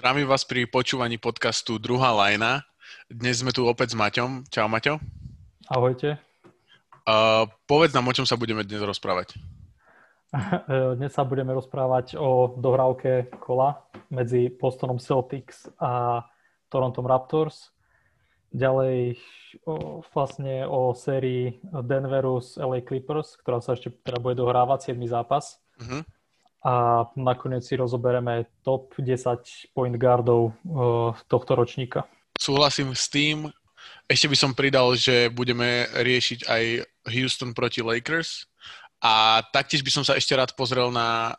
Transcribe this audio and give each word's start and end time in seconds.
Zdravím 0.00 0.32
vás 0.32 0.48
pri 0.48 0.64
počúvaní 0.64 1.20
podcastu 1.20 1.76
Druhá 1.76 2.16
lajna. 2.16 2.64
Dnes 3.12 3.44
sme 3.44 3.52
tu 3.52 3.68
opäť 3.68 3.92
s 3.92 4.00
Maťom. 4.00 4.48
Čau, 4.48 4.64
Maťo. 4.64 4.96
Ahojte. 5.68 6.16
Uh, 7.04 7.44
povedz 7.68 7.92
nám, 7.92 8.08
o 8.08 8.16
čom 8.16 8.24
sa 8.24 8.40
budeme 8.40 8.64
dnes 8.64 8.80
rozprávať. 8.80 9.36
Dnes 10.96 11.12
sa 11.12 11.20
budeme 11.20 11.52
rozprávať 11.52 12.16
o 12.16 12.48
dohrávke 12.56 13.28
kola 13.44 13.84
medzi 14.08 14.48
Bostonom 14.48 14.96
Celtics 14.96 15.68
a 15.76 16.24
Torontom 16.72 17.04
Raptors. 17.04 17.68
Ďalej 18.56 19.20
o, 19.68 20.00
vlastne 20.16 20.64
o 20.64 20.96
sérii 20.96 21.60
Denveru 21.60 22.40
s 22.40 22.56
LA 22.56 22.88
Clippers, 22.88 23.36
ktorá 23.36 23.60
sa 23.60 23.76
ešte 23.76 23.92
teda 24.00 24.16
bude 24.16 24.40
dohrávať, 24.40 24.96
7. 24.96 25.12
zápas. 25.12 25.60
Uh-huh 25.76 26.08
a 26.60 27.04
nakoniec 27.16 27.64
si 27.64 27.72
rozoberieme 27.72 28.44
top 28.60 28.92
10 29.00 29.72
point 29.72 29.96
guardov 29.96 30.52
uh, 30.68 31.16
tohto 31.24 31.56
ročníka. 31.56 32.04
Súhlasím 32.36 32.92
s 32.92 33.08
tým. 33.08 33.48
Ešte 34.04 34.28
by 34.28 34.36
som 34.36 34.52
pridal, 34.52 34.92
že 34.92 35.32
budeme 35.32 35.88
riešiť 35.88 36.44
aj 36.44 36.64
Houston 37.16 37.56
proti 37.56 37.80
Lakers 37.80 38.44
a 39.00 39.40
taktiež 39.56 39.80
by 39.80 39.88
som 39.88 40.04
sa 40.04 40.20
ešte 40.20 40.36
rád 40.36 40.52
pozrel 40.52 40.92
na 40.92 41.32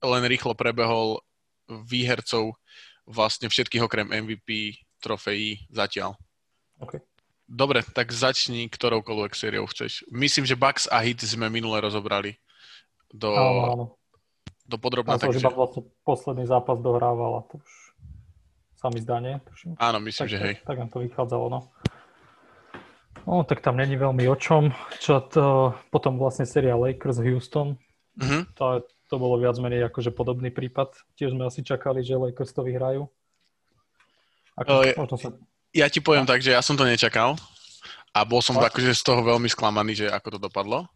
len 0.00 0.24
rýchlo 0.24 0.56
prebehol 0.56 1.20
výhercov 1.68 2.56
vlastne 3.04 3.52
všetkých 3.52 3.84
okrem 3.84 4.08
MVP 4.08 4.80
trofejí 5.04 5.68
zatiaľ. 5.68 6.16
Okay. 6.80 7.04
Dobre, 7.46 7.84
tak 7.84 8.10
začni 8.10 8.66
ktoroukoľvek 8.72 9.32
sériou 9.36 9.68
chceš. 9.68 10.02
Myslím, 10.10 10.48
že 10.48 10.58
Bucks 10.58 10.88
a 10.88 10.98
Heat 11.04 11.22
sme 11.22 11.46
minule 11.52 11.78
rozobrali 11.78 12.40
do, 13.12 13.30
áno, 13.30 13.62
áno 13.70 13.86
do 14.66 14.76
podrobná. 14.76 15.18
Takže... 15.18 15.42
iba 15.42 15.54
vlastne 15.54 15.86
posledný 16.02 16.44
zápas 16.46 16.82
dohrával 16.82 17.38
a 17.38 17.42
to 17.46 17.62
už 17.62 17.70
sa 18.76 18.90
mi 18.92 19.00
zdá, 19.00 19.22
nie? 19.22 19.38
Tuším. 19.46 19.78
Áno, 19.78 19.98
myslím, 20.02 20.26
tak, 20.26 20.30
že 20.30 20.38
hej. 20.42 20.54
Tak, 20.60 20.66
tak 20.68 20.76
nám 20.82 20.90
to 20.92 20.98
vychádzalo, 21.00 21.46
no. 21.48 21.60
No, 23.26 23.42
tak 23.42 23.58
tam 23.58 23.74
není 23.74 23.98
veľmi 23.98 24.22
o 24.30 24.36
čom. 24.38 24.70
Čo 25.02 25.24
to, 25.26 25.74
potom 25.90 26.14
vlastne 26.20 26.46
séria 26.46 26.78
Lakers 26.78 27.18
Houston. 27.18 27.74
Uh-huh. 28.14 28.42
To, 28.54 28.86
to 29.10 29.14
bolo 29.18 29.42
viac 29.42 29.58
menej 29.58 29.90
akože 29.90 30.14
podobný 30.14 30.54
prípad. 30.54 30.94
Tiež 31.18 31.34
sme 31.34 31.50
asi 31.50 31.66
čakali, 31.66 32.06
že 32.06 32.14
Lakers 32.14 32.54
to 32.54 32.62
vyhrajú. 32.62 33.10
Ako, 34.56 34.72
uh, 34.94 35.18
sa... 35.18 35.34
Ja 35.74 35.90
ti 35.90 35.98
poviem 35.98 36.24
tak, 36.24 36.40
že 36.40 36.54
ja 36.54 36.62
som 36.62 36.78
to 36.78 36.86
nečakal 36.86 37.34
a 38.14 38.24
bol 38.24 38.40
som 38.40 38.56
akože 38.56 38.94
z 38.94 39.02
toho 39.02 39.20
veľmi 39.26 39.50
sklamaný, 39.50 40.06
že 40.06 40.06
ako 40.08 40.38
to 40.38 40.38
dopadlo 40.48 40.88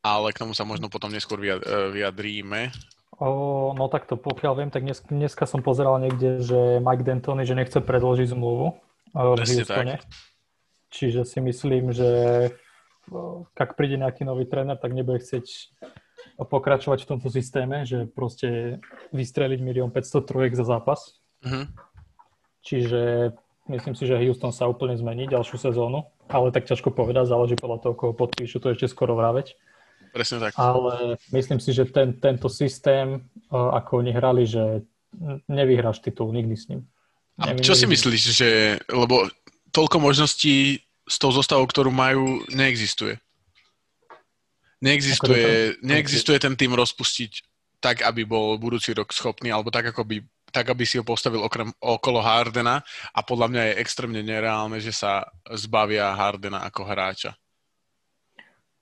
ale 0.00 0.32
k 0.32 0.40
tomu 0.40 0.56
sa 0.56 0.64
možno 0.64 0.88
potom 0.88 1.12
neskôr 1.12 1.40
e, 1.44 1.60
vyjadríme. 1.92 2.72
O, 3.20 3.76
no 3.76 3.84
tak 3.92 4.08
to 4.08 4.16
pokiaľ 4.16 4.52
viem, 4.56 4.70
tak 4.72 4.88
dnes, 4.88 5.04
dneska 5.04 5.44
som 5.44 5.60
pozeral 5.60 6.00
niekde, 6.00 6.40
že 6.40 6.80
Mike 6.80 7.04
D'Antoni, 7.04 7.44
že 7.44 7.52
nechce 7.52 7.78
predložiť 7.84 8.32
zmluvu 8.32 8.66
e, 8.68 8.74
v 9.16 9.40
Houstone. 9.44 10.00
Čiže 10.90 11.22
si 11.22 11.38
myslím, 11.38 11.94
že 11.94 12.08
ak 13.54 13.78
príde 13.78 13.98
nejaký 13.98 14.26
nový 14.26 14.46
tréner, 14.46 14.74
tak 14.74 14.90
nebude 14.94 15.22
chcieť 15.22 15.46
pokračovať 16.40 17.04
v 17.04 17.08
tomto 17.16 17.28
systéme, 17.28 17.84
že 17.84 18.08
proste 18.08 18.80
vystreliť 19.14 19.60
milión 19.60 19.90
500 19.92 20.28
trojek 20.28 20.52
za 20.56 20.64
zápas. 20.66 21.20
Uh-huh. 21.44 21.68
Čiže 22.64 23.32
myslím 23.72 23.94
si, 23.96 24.04
že 24.04 24.20
Houston 24.20 24.52
sa 24.52 24.68
úplne 24.68 24.96
zmení 24.96 25.30
ďalšiu 25.30 25.56
sezónu, 25.56 26.08
ale 26.28 26.52
tak 26.52 26.68
ťažko 26.68 26.92
povedať, 26.92 27.30
záleží 27.30 27.56
podľa 27.56 27.78
toho, 27.82 27.94
koho 27.96 28.12
podpíšu, 28.12 28.60
to 28.60 28.72
ešte 28.72 28.90
skoro 28.90 29.16
vraveť. 29.16 29.56
Presne 30.10 30.38
tak. 30.42 30.58
Ale 30.58 31.16
myslím 31.30 31.62
si, 31.62 31.70
že 31.70 31.86
ten, 31.86 32.18
tento 32.18 32.50
systém, 32.50 33.22
ako 33.50 34.02
oni 34.02 34.10
hrali, 34.10 34.42
že 34.46 34.82
nevyhráš 35.46 36.02
titul 36.02 36.34
nikdy 36.34 36.54
s 36.54 36.66
ním. 36.70 36.86
A 37.40 37.56
čo 37.56 37.72
si 37.72 37.88
myslíš, 37.88 38.22
že, 38.36 38.50
lebo 38.92 39.30
toľko 39.72 39.96
možností 40.02 40.82
s 41.08 41.16
tou 41.16 41.32
zostavou, 41.32 41.64
ktorú 41.64 41.88
majú, 41.88 42.44
neexistuje. 42.52 43.16
Neexistuje, 44.80 45.76
neexistuje 45.80 46.38
ten 46.40 46.54
tým 46.56 46.72
rozpustiť 46.72 47.32
tak, 47.80 48.04
aby 48.04 48.28
bol 48.28 48.60
budúci 48.60 48.92
rok 48.92 49.10
schopný, 49.10 49.48
alebo 49.48 49.72
tak, 49.72 49.88
ako 49.90 50.04
by, 50.04 50.20
tak, 50.52 50.68
aby 50.68 50.84
si 50.84 51.00
ho 51.00 51.04
postavil 51.04 51.40
okrem, 51.40 51.72
okolo 51.80 52.20
Hardena 52.20 52.84
a 53.16 53.20
podľa 53.24 53.46
mňa 53.48 53.62
je 53.72 53.78
extrémne 53.80 54.20
nereálne, 54.20 54.78
že 54.78 54.92
sa 54.92 55.24
zbavia 55.56 56.12
Hardena 56.12 56.60
ako 56.68 56.84
hráča. 56.84 57.32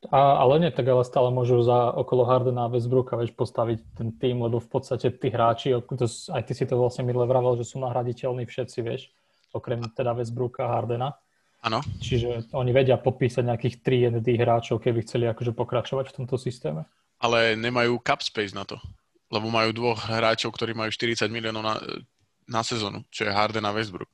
A, 0.07 0.47
ale 0.47 0.63
nie, 0.63 0.71
tak 0.71 0.87
ale 0.87 1.03
stále 1.03 1.35
môžu 1.35 1.59
za 1.67 1.91
okolo 1.91 2.23
Hardena 2.23 2.71
a 2.71 2.73
Westbrooka 2.73 3.19
vieš, 3.19 3.35
postaviť 3.35 3.99
ten 3.99 4.15
tým, 4.15 4.47
lebo 4.47 4.63
v 4.63 4.71
podstate 4.71 5.11
tí 5.11 5.27
hráči, 5.27 5.75
to, 5.75 6.07
aj 6.07 6.43
ty 6.47 6.53
si 6.55 6.65
to 6.71 6.79
vlastne 6.79 7.03
minule 7.03 7.27
vravel, 7.27 7.59
že 7.59 7.67
sú 7.67 7.83
nahraditeľní 7.83 8.47
všetci, 8.47 8.79
vieš, 8.87 9.11
okrem 9.51 9.83
teda 9.91 10.15
Westbrooka 10.15 10.71
a 10.71 10.79
Hardena. 10.79 11.19
Áno. 11.67 11.83
Čiže 11.99 12.55
oni 12.55 12.71
vedia 12.71 12.95
podpísať 12.95 13.43
nejakých 13.43 13.83
3 13.83 14.15
ND 14.23 14.39
hráčov, 14.39 14.79
keby 14.79 15.03
chceli 15.03 15.27
akože 15.27 15.51
pokračovať 15.51 16.15
v 16.15 16.17
tomto 16.23 16.39
systéme. 16.39 16.87
Ale 17.19 17.59
nemajú 17.59 17.99
cap 17.99 18.23
space 18.23 18.55
na 18.55 18.63
to, 18.63 18.79
lebo 19.35 19.51
majú 19.51 19.75
dvoch 19.75 19.99
hráčov, 20.07 20.55
ktorí 20.55 20.79
majú 20.79 20.95
40 20.95 21.27
miliónov 21.27 21.67
na, 21.67 21.75
na 22.47 22.63
sezónu, 22.63 23.03
čo 23.11 23.27
je 23.27 23.35
Harden 23.35 23.67
a 23.67 23.75
Westbrook. 23.75 24.07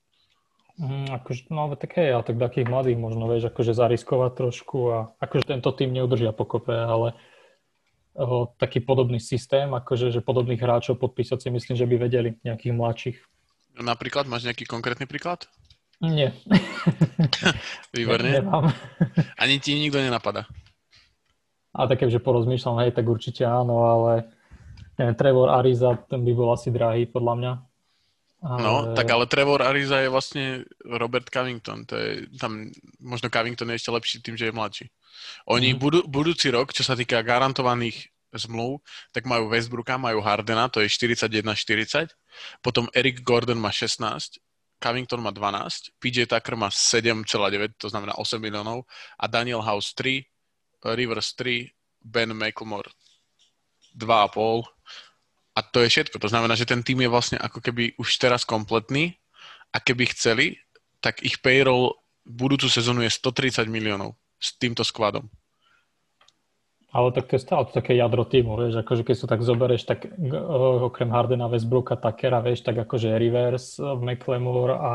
Mm, 0.75 1.07
akože, 1.23 1.55
no 1.55 1.71
ale 1.71 1.75
tak 1.79 1.95
hej, 1.95 2.19
ale 2.19 2.27
tak 2.27 2.35
takých 2.35 2.67
mladých 2.67 2.99
možno, 2.99 3.31
vieš, 3.31 3.47
akože 3.47 3.79
zariskovať 3.79 4.33
trošku 4.35 4.79
a 4.91 4.99
akože 5.23 5.55
tento 5.55 5.71
tým 5.71 5.95
neudržia 5.95 6.35
pokope, 6.35 6.75
ale 6.75 7.15
o, 8.19 8.51
taký 8.59 8.83
podobný 8.83 9.23
systém, 9.23 9.71
akože 9.71 10.11
že 10.11 10.19
podobných 10.19 10.59
hráčov 10.59 10.99
podpísať 10.99 11.47
si 11.47 11.49
myslím, 11.55 11.75
že 11.79 11.87
by 11.87 11.95
vedeli 11.95 12.29
nejakých 12.43 12.75
mladších. 12.75 13.19
Napríklad, 13.79 14.27
máš 14.27 14.51
nejaký 14.51 14.67
konkrétny 14.67 15.07
príklad? 15.07 15.47
Nie. 16.03 16.35
Výborne. 17.95 18.35
Ne, 18.35 18.43
nemám. 18.43 18.75
Ani 19.39 19.63
ti 19.63 19.79
nikto 19.79 20.03
nenapadá. 20.03 20.51
A 21.75 21.87
tak 21.87 22.03
keďže 22.03 22.23
porozmýšľam, 22.23 22.83
hej, 22.87 22.95
tak 22.95 23.07
určite 23.07 23.47
áno, 23.47 23.83
ale 23.83 24.31
neviem, 24.99 25.15
Trevor 25.15 25.55
Ariza, 25.55 25.99
ten 26.07 26.23
by 26.23 26.33
bol 26.35 26.51
asi 26.55 26.71
drahý 26.71 27.07
podľa 27.07 27.35
mňa. 27.39 27.53
Ale... 28.45 28.61
No, 28.61 28.75
tak 28.93 29.09
ale 29.09 29.25
Trevor 29.25 29.65
Ariza 29.65 30.05
je 30.05 30.13
vlastne 30.13 30.45
Robert 30.85 31.33
Covington. 31.33 31.89
To 31.89 31.97
je, 31.97 32.29
tam 32.37 32.69
možno 33.01 33.33
Covington 33.33 33.73
je 33.73 33.81
ešte 33.81 33.89
lepší 33.89 34.17
tým, 34.21 34.37
že 34.37 34.53
je 34.53 34.57
mladší. 34.57 34.87
Oni 35.49 35.73
mm. 35.73 35.79
budú, 35.81 36.01
budúci 36.05 36.53
rok, 36.53 36.77
čo 36.77 36.85
sa 36.85 36.93
týka 36.93 37.25
garantovaných 37.25 38.13
zmluv, 38.37 38.83
tak 39.15 39.25
majú 39.25 39.49
Westbrooka, 39.49 39.97
majú 39.97 40.21
Hardena, 40.21 40.69
to 40.69 40.83
je 40.83 40.91
41-40. 40.91 42.13
Potom 42.61 42.91
Eric 42.93 43.23
Gordon 43.23 43.57
má 43.57 43.71
16, 43.71 44.43
Covington 44.83 45.23
má 45.23 45.31
12, 45.31 45.97
PJ 46.03 46.29
Tucker 46.29 46.59
má 46.59 46.69
7,9, 46.69 47.79
to 47.79 47.89
znamená 47.89 48.19
8 48.19 48.43
miliónov 48.43 48.85
a 49.17 49.25
Daniel 49.31 49.63
House 49.63 49.95
3, 49.97 50.21
Rivers 50.93 51.33
3, 51.39 51.73
Ben 52.05 52.37
McLemore 52.37 52.91
2,5 53.97 54.67
a 55.55 55.61
to 55.63 55.87
je 55.87 55.89
všetko. 55.89 56.19
To 56.19 56.29
znamená, 56.29 56.59
že 56.59 56.67
ten 56.67 56.83
tým 56.83 57.07
je 57.07 57.09
vlastne 57.09 57.39
ako 57.39 57.63
keby 57.63 57.95
už 57.97 58.19
teraz 58.19 58.43
kompletný 58.43 59.15
a 59.71 59.79
keby 59.79 60.11
chceli, 60.11 60.59
tak 60.99 61.23
ich 61.23 61.39
payroll 61.39 61.95
budúcu 62.27 62.67
sezónu 62.67 63.07
je 63.07 63.11
130 63.13 63.71
miliónov 63.71 64.19
s 64.43 64.57
týmto 64.59 64.83
skladom. 64.83 65.31
Ale 66.95 67.11
tak 67.11 67.27
to 67.27 67.35
je 67.35 67.43
stále 67.43 67.67
to 67.67 67.75
také 67.75 67.99
jadro 67.99 68.23
týmu, 68.23 68.55
vieš, 68.55 68.79
akože 68.87 69.03
keď 69.03 69.17
sa 69.19 69.27
tak 69.27 69.43
zoberieš, 69.43 69.83
tak 69.83 70.07
uh, 70.07 70.87
okrem 70.87 71.11
Hardena, 71.11 71.51
Westbrooka, 71.51 71.99
Takera, 71.99 72.39
vieš, 72.39 72.63
tak 72.63 72.79
akože 72.87 73.19
Rivers, 73.19 73.83
McLemore 73.83 74.79
a 74.79 74.93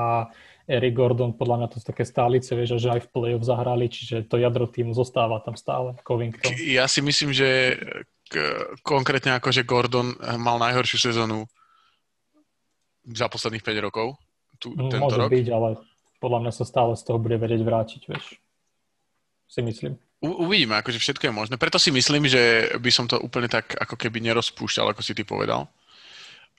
Eric 0.64 0.96
Gordon, 0.96 1.36
podľa 1.36 1.56
mňa 1.60 1.68
to 1.68 1.76
sú 1.84 1.86
také 1.92 2.08
stálice, 2.08 2.56
vieš, 2.56 2.80
že 2.80 2.88
aj 2.88 3.04
v 3.04 3.12
play-off 3.12 3.44
zahrali, 3.44 3.92
čiže 3.92 4.32
to 4.32 4.40
jadro 4.40 4.64
týmu 4.72 4.96
zostáva 4.96 5.44
tam 5.44 5.60
stále, 5.60 6.00
Covington. 6.08 6.56
Ja 6.64 6.88
si 6.88 7.04
myslím, 7.04 7.36
že 7.36 7.76
konkrétne 8.86 9.38
ako, 9.38 9.50
že 9.50 9.68
Gordon 9.68 10.14
mal 10.38 10.62
najhoršiu 10.62 11.10
sezónu 11.10 11.50
za 13.06 13.26
posledných 13.30 13.66
5 13.66 13.86
rokov. 13.86 14.18
Tu, 14.60 14.76
no, 14.76 14.92
tento 14.92 15.08
Môže 15.08 15.20
rok. 15.20 15.30
byť, 15.32 15.48
ale 15.50 15.70
podľa 16.20 16.40
mňa 16.46 16.52
sa 16.52 16.66
stále 16.68 16.94
z 17.00 17.04
toho 17.08 17.18
bude 17.18 17.40
vedieť 17.40 17.62
vrátiť, 17.64 18.02
vieš. 18.12 18.38
Si 19.50 19.64
myslím. 19.64 19.98
U, 20.20 20.46
uvidíme, 20.46 20.78
akože 20.78 21.00
všetko 21.00 21.32
je 21.32 21.34
možné. 21.34 21.56
Preto 21.56 21.80
si 21.80 21.90
myslím, 21.96 22.28
že 22.28 22.76
by 22.76 22.92
som 22.92 23.08
to 23.08 23.18
úplne 23.18 23.48
tak 23.48 23.72
ako 23.74 23.96
keby 23.96 24.20
nerozpúšťal, 24.20 24.92
ako 24.92 25.02
si 25.02 25.16
ty 25.16 25.24
povedal. 25.24 25.72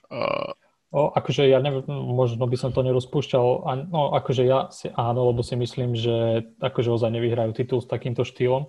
Uh, 0.09 0.51
O, 0.91 1.07
akože 1.15 1.47
ja 1.47 1.63
neviem, 1.63 1.87
možno 1.87 2.43
by 2.51 2.59
som 2.59 2.75
to 2.75 2.83
nerozpúšťal, 2.83 3.63
no 3.87 4.11
akože 4.11 4.43
ja 4.43 4.67
si 4.75 4.91
áno, 4.91 5.31
lebo 5.31 5.39
si 5.39 5.55
myslím, 5.55 5.95
že 5.95 6.43
akože 6.59 6.91
ozaj 6.91 7.15
nevyhrajú 7.15 7.55
titul 7.55 7.79
s 7.79 7.87
takýmto 7.87 8.27
štýlom, 8.27 8.67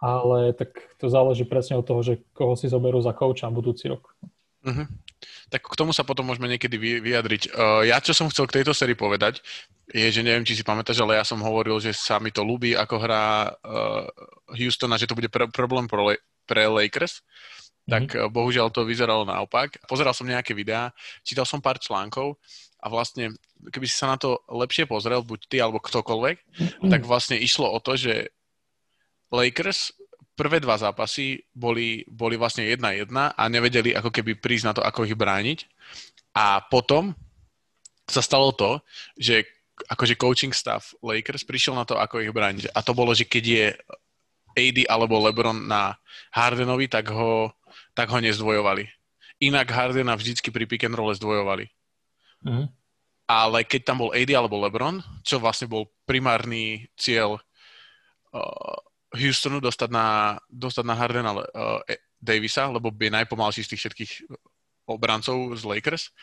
ale 0.00 0.56
tak 0.56 0.96
to 0.96 1.12
záleží 1.12 1.44
presne 1.44 1.76
od 1.76 1.84
toho, 1.84 2.00
že 2.00 2.24
koho 2.32 2.56
si 2.56 2.72
zoberú 2.72 2.98
za 3.04 3.12
kouča 3.12 3.52
budúci 3.52 3.92
rok. 3.92 4.16
Uh-huh. 4.64 4.88
Tak 5.52 5.68
k 5.68 5.78
tomu 5.78 5.92
sa 5.92 6.04
potom 6.04 6.24
môžeme 6.24 6.48
niekedy 6.48 6.80
vyjadriť. 7.00 7.52
Uh, 7.52 7.84
ja, 7.84 8.00
čo 8.00 8.16
som 8.16 8.32
chcel 8.32 8.48
k 8.48 8.60
tejto 8.60 8.72
sérii 8.72 8.96
povedať, 8.96 9.44
je, 9.92 10.08
že 10.08 10.24
neviem, 10.24 10.44
či 10.44 10.56
si 10.56 10.64
pamätáš, 10.64 11.00
ale 11.04 11.20
ja 11.20 11.24
som 11.24 11.40
hovoril, 11.40 11.76
že 11.80 11.92
sa 11.92 12.16
mi 12.16 12.32
to 12.32 12.40
ľúbi, 12.40 12.72
ako 12.72 12.96
hrá 12.96 13.52
uh, 13.52 14.08
Houston 14.56 14.92
a 14.92 15.00
že 15.00 15.08
to 15.08 15.16
bude 15.16 15.28
pr- 15.28 15.52
problém 15.52 15.84
pre, 15.84 16.16
pre 16.48 16.64
Lakers. 16.64 17.20
tak 17.90 18.14
mm-hmm. 18.14 18.30
bohužiaľ 18.30 18.70
to 18.70 18.86
vyzeralo 18.86 19.26
naopak. 19.26 19.82
Pozeral 19.90 20.14
som 20.14 20.28
nejaké 20.28 20.54
videá, 20.54 20.94
čítal 21.26 21.42
som 21.42 21.58
pár 21.58 21.82
článkov 21.82 22.38
a 22.80 22.86
vlastne, 22.86 23.34
keby 23.74 23.86
si 23.90 23.98
sa 23.98 24.14
na 24.14 24.16
to 24.16 24.38
lepšie 24.46 24.86
pozrel, 24.86 25.26
buď 25.26 25.40
ty 25.50 25.56
alebo 25.58 25.82
ktokoľvek, 25.82 26.36
mm-hmm. 26.38 26.90
tak 26.90 27.02
vlastne 27.04 27.36
išlo 27.36 27.66
o 27.66 27.78
to, 27.82 27.98
že 27.98 28.30
Lakers 29.30 29.94
prvé 30.34 30.56
dva 30.56 30.80
zápasy 30.80 31.44
boli, 31.52 32.00
boli 32.08 32.40
vlastne 32.40 32.64
jedna 32.64 32.96
jedna 32.96 33.36
a 33.36 33.44
nevedeli 33.52 33.92
ako 33.92 34.08
keby 34.08 34.40
prísť 34.40 34.64
na 34.64 34.72
to, 34.72 34.80
ako 34.80 35.04
ich 35.04 35.12
brániť. 35.12 35.68
A 36.32 36.64
potom 36.64 37.12
sa 38.08 38.24
stalo 38.24 38.50
to, 38.56 38.80
že 39.20 39.44
akože 39.88 40.16
coaching 40.16 40.52
staff 40.56 40.96
Lakers 41.04 41.44
prišiel 41.44 41.76
na 41.76 41.84
to, 41.84 42.00
ako 42.00 42.24
ich 42.24 42.32
brániť. 42.32 42.72
A 42.72 42.80
to 42.80 42.96
bolo, 42.96 43.12
že 43.12 43.28
keď 43.28 43.44
je 43.44 43.66
AD 44.56 44.78
alebo 44.88 45.20
LeBron 45.20 45.68
na 45.68 45.94
Hardenovi, 46.34 46.90
tak 46.90 47.12
ho, 47.12 47.52
tak 47.92 48.08
ho 48.08 48.18
nezdvojovali. 48.18 48.88
Inak 49.40 49.72
Hardena 49.72 50.16
vždycky 50.16 50.52
pri 50.52 50.64
pick 50.68 50.84
and 50.84 50.96
roll 50.96 51.12
zdvojovali. 51.14 51.70
Mm-hmm. 52.44 52.66
Ale 53.30 53.58
keď 53.62 53.80
tam 53.86 54.02
bol 54.02 54.10
AD 54.10 54.28
alebo 54.34 54.58
LeBron, 54.58 55.00
čo 55.22 55.38
vlastne 55.38 55.70
bol 55.70 55.88
primárny 56.02 56.90
cieľ 56.98 57.38
uh, 58.34 58.76
Houstonu 59.10 59.58
dostať 59.58 59.90
na, 59.90 60.38
dostať 60.46 60.84
na 60.86 60.94
Hardena 60.94 61.32
uh, 61.34 61.82
Davisa, 62.20 62.70
lebo 62.70 62.94
by 62.94 63.10
najpomalší 63.10 63.66
z 63.66 63.70
tých 63.74 63.80
všetkých 63.86 64.12
obrancov 64.86 65.54
z 65.58 65.62
Lakers, 65.66 66.14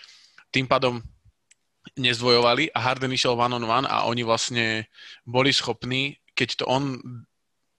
tým 0.51 0.67
pádom 0.67 1.03
nezdvojovali 1.95 2.71
a 2.75 2.79
Harden 2.83 3.15
išiel 3.15 3.39
one 3.39 3.55
on 3.55 3.63
one 3.63 3.87
a 3.87 4.03
oni 4.07 4.23
vlastne 4.27 4.87
boli 5.23 5.55
schopní, 5.55 6.19
keď 6.35 6.63
to 6.63 6.65
on 6.67 6.99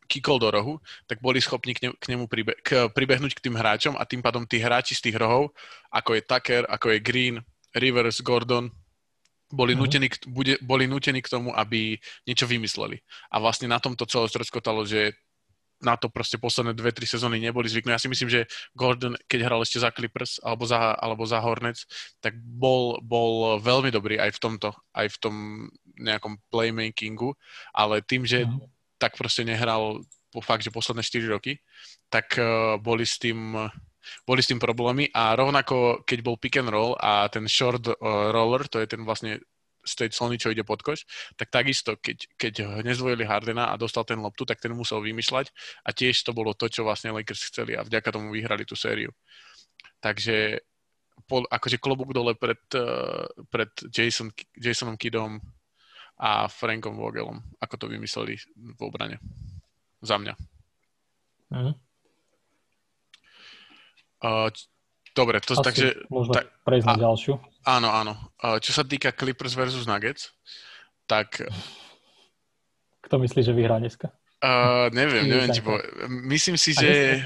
kikol 0.08 0.40
do 0.40 0.48
rohu, 0.48 0.74
tak 1.04 1.20
boli 1.20 1.36
schopní 1.36 1.76
k, 1.76 1.84
ne, 1.84 1.90
k 1.92 2.04
nemu 2.08 2.24
pribe, 2.24 2.56
k, 2.64 2.88
pribehnúť 2.88 3.36
k 3.36 3.44
tým 3.44 3.60
hráčom 3.60 3.94
a 4.00 4.08
tým 4.08 4.24
pádom 4.24 4.48
tí 4.48 4.56
hráči 4.56 4.96
z 4.96 5.04
tých 5.04 5.20
rohov, 5.20 5.52
ako 5.92 6.16
je 6.16 6.22
Tucker, 6.24 6.64
ako 6.64 6.96
je 6.96 6.98
Green, 7.04 7.36
Rivers, 7.76 8.24
Gordon, 8.24 8.72
boli, 9.48 9.72
mm-hmm. 9.72 9.80
nutení, 9.80 10.08
bude, 10.28 10.54
boli 10.60 10.84
nutení 10.84 11.20
k 11.24 11.32
tomu, 11.32 11.52
aby 11.56 11.96
niečo 12.28 12.44
vymysleli. 12.44 13.00
A 13.32 13.40
vlastne 13.40 13.68
na 13.68 13.80
tomto 13.80 14.04
celé 14.04 14.28
stroskotalo, 14.28 14.84
že 14.84 15.16
na 15.78 15.94
to 15.94 16.10
proste 16.10 16.42
posledné 16.42 16.74
dve, 16.74 16.90
tri 16.90 17.06
sezóny 17.06 17.38
neboli 17.38 17.70
zvyknú. 17.70 17.94
Ja 17.94 18.02
si 18.02 18.10
myslím, 18.10 18.26
že 18.26 18.50
Gordon, 18.74 19.14
keď 19.30 19.46
hral 19.46 19.62
ešte 19.62 19.78
za 19.78 19.94
Clippers 19.94 20.42
alebo 20.42 20.66
za, 20.66 20.98
alebo 20.98 21.22
za 21.22 21.38
Hornets, 21.38 21.86
tak 22.18 22.34
bol, 22.34 22.98
bol 22.98 23.62
veľmi 23.62 23.94
dobrý 23.94 24.18
aj 24.18 24.34
v 24.34 24.42
tomto, 24.42 24.74
aj 24.94 25.06
v 25.06 25.16
tom 25.22 25.34
nejakom 25.98 26.42
playmakingu, 26.50 27.34
ale 27.74 28.02
tým, 28.02 28.26
že 28.26 28.46
no. 28.46 28.66
tak 28.98 29.14
proste 29.14 29.46
nehral 29.46 30.02
po 30.34 30.42
fakt, 30.42 30.66
že 30.66 30.74
posledné 30.74 31.02
4 31.06 31.34
roky, 31.34 31.62
tak 32.10 32.36
uh, 32.36 32.76
boli 32.78 33.06
s 33.06 33.16
tým 33.16 33.56
boli 34.26 34.40
s 34.44 34.50
tým 34.50 34.60
problémy 34.60 35.08
a 35.12 35.34
rovnako, 35.34 36.04
keď 36.04 36.18
bol 36.20 36.36
pick 36.36 36.60
and 36.60 36.70
roll 36.70 36.94
a 36.98 37.26
ten 37.32 37.48
short 37.48 37.86
uh, 37.88 37.94
roller, 38.30 38.66
to 38.68 38.80
je 38.80 38.88
ten 38.88 39.02
vlastne 39.02 39.40
z 39.88 39.94
tej 40.04 40.08
clony, 40.12 40.36
čo 40.36 40.52
ide 40.52 40.68
pod 40.68 40.84
koš, 40.84 41.08
tak 41.40 41.48
takisto, 41.48 41.96
keď, 41.96 42.36
keď 42.36 42.54
nezvojili 42.84 43.24
Hardena 43.24 43.72
a 43.72 43.80
dostal 43.80 44.04
ten 44.04 44.20
loptu, 44.20 44.44
tak 44.44 44.60
ten 44.60 44.76
musel 44.76 45.00
vymýšľať 45.00 45.48
a 45.88 45.96
tiež 45.96 46.28
to 46.28 46.36
bolo 46.36 46.52
to, 46.52 46.68
čo 46.68 46.84
vlastne 46.84 47.16
Lakers 47.16 47.48
chceli 47.48 47.72
a 47.72 47.80
vďaka 47.80 48.12
tomu 48.12 48.28
vyhrali 48.36 48.68
tú 48.68 48.76
sériu. 48.76 49.08
Takže 50.04 50.60
po, 51.24 51.42
akože 51.48 51.80
klobúk 51.80 52.12
dole 52.12 52.36
pred, 52.36 52.60
uh, 52.76 53.24
pred 53.48 53.72
Jason, 53.88 54.28
Jasonom 54.60 55.00
Kidom 55.00 55.40
a 56.20 56.50
Frankom 56.50 56.98
Vogelom, 56.98 57.40
ako 57.62 57.74
to 57.80 57.86
vymysleli 57.88 58.36
v 58.54 58.80
obrane. 58.84 59.16
Za 60.04 60.20
mňa. 60.20 60.34
Mm. 61.48 61.74
Uh, 64.18 64.50
dobre, 65.14 65.38
to, 65.42 65.54
Asi 65.54 65.64
takže... 65.64 65.86
Môžeme 66.10 66.34
tak, 66.42 66.46
prejsť 66.62 66.86
na 66.86 66.96
ďalšiu. 66.98 67.34
Áno, 67.68 67.88
áno. 67.92 68.12
Čo 68.62 68.72
sa 68.72 68.82
týka 68.86 69.12
Clippers 69.12 69.52
versus 69.52 69.84
Nuggets, 69.84 70.32
tak... 71.04 71.42
Kto 73.04 73.20
myslí, 73.20 73.40
že 73.44 73.52
vyhrá 73.52 73.76
dneska? 73.76 74.12
Uh, 74.38 74.86
neviem, 74.94 75.26
neviem 75.26 75.50
ti 75.50 75.58
Myslím 76.06 76.54
si, 76.54 76.70
že 76.70 77.18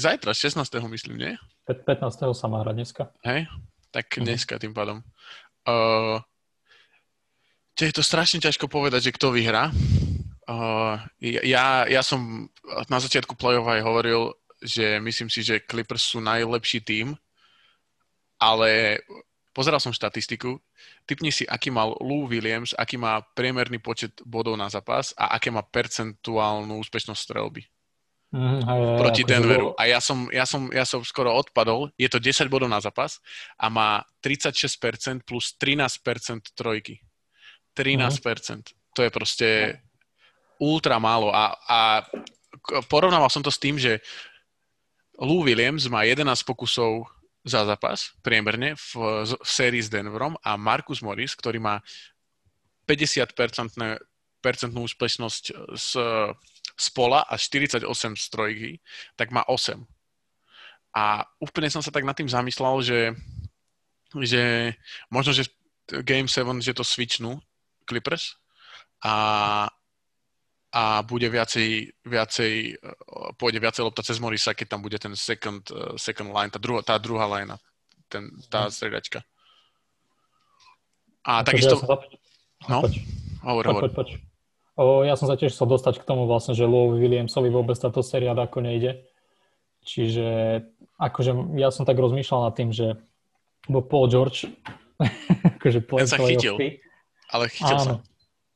zajtra, 0.00 0.32
16. 0.32 0.56
myslím, 0.88 1.20
nie? 1.20 1.32
15. 1.68 2.32
sa 2.32 2.48
má 2.48 2.64
hrať 2.64 2.74
dneska. 2.74 3.02
Hej? 3.20 3.44
Tak 3.92 4.08
uh-huh. 4.08 4.24
dneska 4.24 4.56
tým 4.56 4.72
pádom. 4.72 5.04
Uh, 5.68 6.24
je 7.76 7.92
to 7.92 8.00
strašne 8.00 8.40
ťažko 8.40 8.64
povedať, 8.64 9.12
že 9.12 9.14
kto 9.16 9.28
vyhrá. 9.28 9.68
Uh, 10.48 10.96
ja, 11.20 11.84
ja 11.84 12.00
som 12.00 12.48
na 12.88 12.96
začiatku 12.96 13.36
play-off 13.36 13.68
aj 13.68 13.84
hovoril, 13.84 14.32
že 14.60 15.00
myslím 15.00 15.32
si, 15.32 15.40
že 15.42 15.64
Clippers 15.64 16.04
sú 16.04 16.20
najlepší 16.20 16.80
tým 16.84 17.16
ale 18.40 18.98
pozeral 19.52 19.78
som 19.78 19.92
štatistiku, 19.92 20.56
typni 21.04 21.28
si, 21.28 21.44
aký 21.44 21.68
mal 21.68 21.92
Lou 22.00 22.24
Williams, 22.24 22.72
aký 22.72 22.96
má 22.96 23.20
priemerný 23.36 23.76
počet 23.78 24.16
bodov 24.24 24.56
na 24.56 24.72
zápas 24.72 25.12
a 25.20 25.36
aké 25.36 25.52
má 25.52 25.60
percentuálnu 25.60 26.80
úspešnosť 26.80 27.20
strelby. 27.20 27.62
Mm, 28.30 28.62
hej, 28.62 28.80
proti 28.96 29.22
akože 29.26 29.30
Denveru. 29.36 29.66
Bolo... 29.74 29.78
A 29.78 29.82
ja 29.90 30.00
som, 30.00 30.30
ja, 30.32 30.46
som, 30.48 30.70
ja 30.72 30.86
som 30.88 31.04
skoro 31.04 31.34
odpadol. 31.34 31.92
Je 32.00 32.08
to 32.08 32.22
10 32.22 32.48
bodov 32.48 32.70
na 32.72 32.80
zápas 32.80 33.20
a 33.60 33.68
má 33.68 34.06
36% 34.24 35.26
plus 35.26 35.52
13% 35.60 36.54
trojky. 36.56 37.02
13%. 37.74 38.22
Mm. 38.22 38.62
To 38.94 39.00
je 39.02 39.10
proste 39.10 39.48
ultra 40.62 41.02
málo. 41.02 41.34
A, 41.34 41.58
a 41.66 41.78
porovnával 42.86 43.28
som 43.34 43.42
to 43.42 43.50
s 43.50 43.58
tým, 43.58 43.82
že 43.82 43.98
Lou 45.20 45.44
Williams 45.44 45.84
má 45.92 46.08
11 46.08 46.24
pokusov 46.48 47.04
za 47.44 47.64
zápas 47.64 48.12
priemerne 48.24 48.72
v, 48.76 48.88
v 49.28 49.48
sérii 49.48 49.80
s 49.80 49.92
Denverom 49.92 50.36
a 50.40 50.56
Marcus 50.56 51.04
Morris, 51.04 51.36
ktorý 51.36 51.60
má 51.60 51.80
50 52.88 53.32
percentnú 54.40 54.80
úspešnosť 54.84 55.44
z, 55.76 55.90
z 56.76 56.86
pola 56.96 57.24
a 57.28 57.36
48 57.36 57.84
z 58.16 58.26
trojky, 58.32 58.70
tak 59.16 59.28
má 59.32 59.44
8. 59.44 59.76
A 60.96 61.22
úplne 61.38 61.68
som 61.68 61.84
sa 61.84 61.92
tak 61.92 62.02
nad 62.08 62.16
tým 62.16 62.28
zamyslel, 62.28 62.80
že, 62.82 63.00
že 64.24 64.74
možno, 65.12 65.36
že 65.36 65.52
Game 66.02 66.28
7, 66.28 66.64
že 66.64 66.72
to 66.72 66.82
switchnú 66.82 67.38
Clippers 67.84 68.40
a, 69.04 69.68
a 70.70 71.02
bude 71.02 71.26
viacej, 71.26 71.98
viacej, 72.06 72.52
eh, 72.78 73.30
pôjde 73.34 73.58
viacej 73.58 73.82
lopta 73.82 74.06
cez 74.06 74.22
Morisa, 74.22 74.54
keď 74.54 74.78
tam 74.78 74.80
bude 74.86 74.98
ten 75.02 75.14
second, 75.18 75.66
uh, 75.74 75.98
second 75.98 76.30
line, 76.30 76.50
tá, 76.50 76.62
druhá, 76.62 76.80
tá 76.86 76.94
druhá 76.98 77.26
line, 77.26 77.58
ten, 78.06 78.30
tá 78.46 78.66
mhm. 78.66 78.70
stredačka. 78.70 79.18
A 81.26 81.42
tak 81.42 81.58
takisto... 81.58 81.74
Ja 81.74 81.98
zap... 81.98 82.02
No, 82.68 82.84
poď. 82.86 82.92
hovor, 83.42 83.64
poď, 83.66 83.74
Poď, 83.80 83.92
poď. 83.96 84.08
O, 84.80 85.04
ja 85.04 85.12
som 85.12 85.28
sa 85.28 85.36
tiež 85.36 85.52
chcel 85.52 85.68
dostať 85.68 86.00
k 86.00 86.08
tomu 86.08 86.24
vlastne, 86.24 86.56
že 86.56 86.64
Lou 86.64 86.96
Williamsovi 86.96 87.52
vôbec 87.52 87.76
táto 87.76 88.00
séria 88.00 88.32
ako 88.32 88.64
nejde. 88.64 89.04
Čiže 89.84 90.60
akože 90.96 91.56
ja 91.60 91.68
som 91.72 91.84
tak 91.84 92.00
rozmýšľal 92.00 92.48
nad 92.48 92.54
tým, 92.56 92.72
že 92.72 92.96
bo 93.68 93.84
Paul 93.84 94.08
George 94.08 94.48
akože 95.60 95.84
Ten 95.84 96.08
sa 96.08 96.20
chytil, 96.20 96.56
ale 97.28 97.44
chytil 97.48 97.76
Áno. 97.76 97.84
sa 97.84 98.09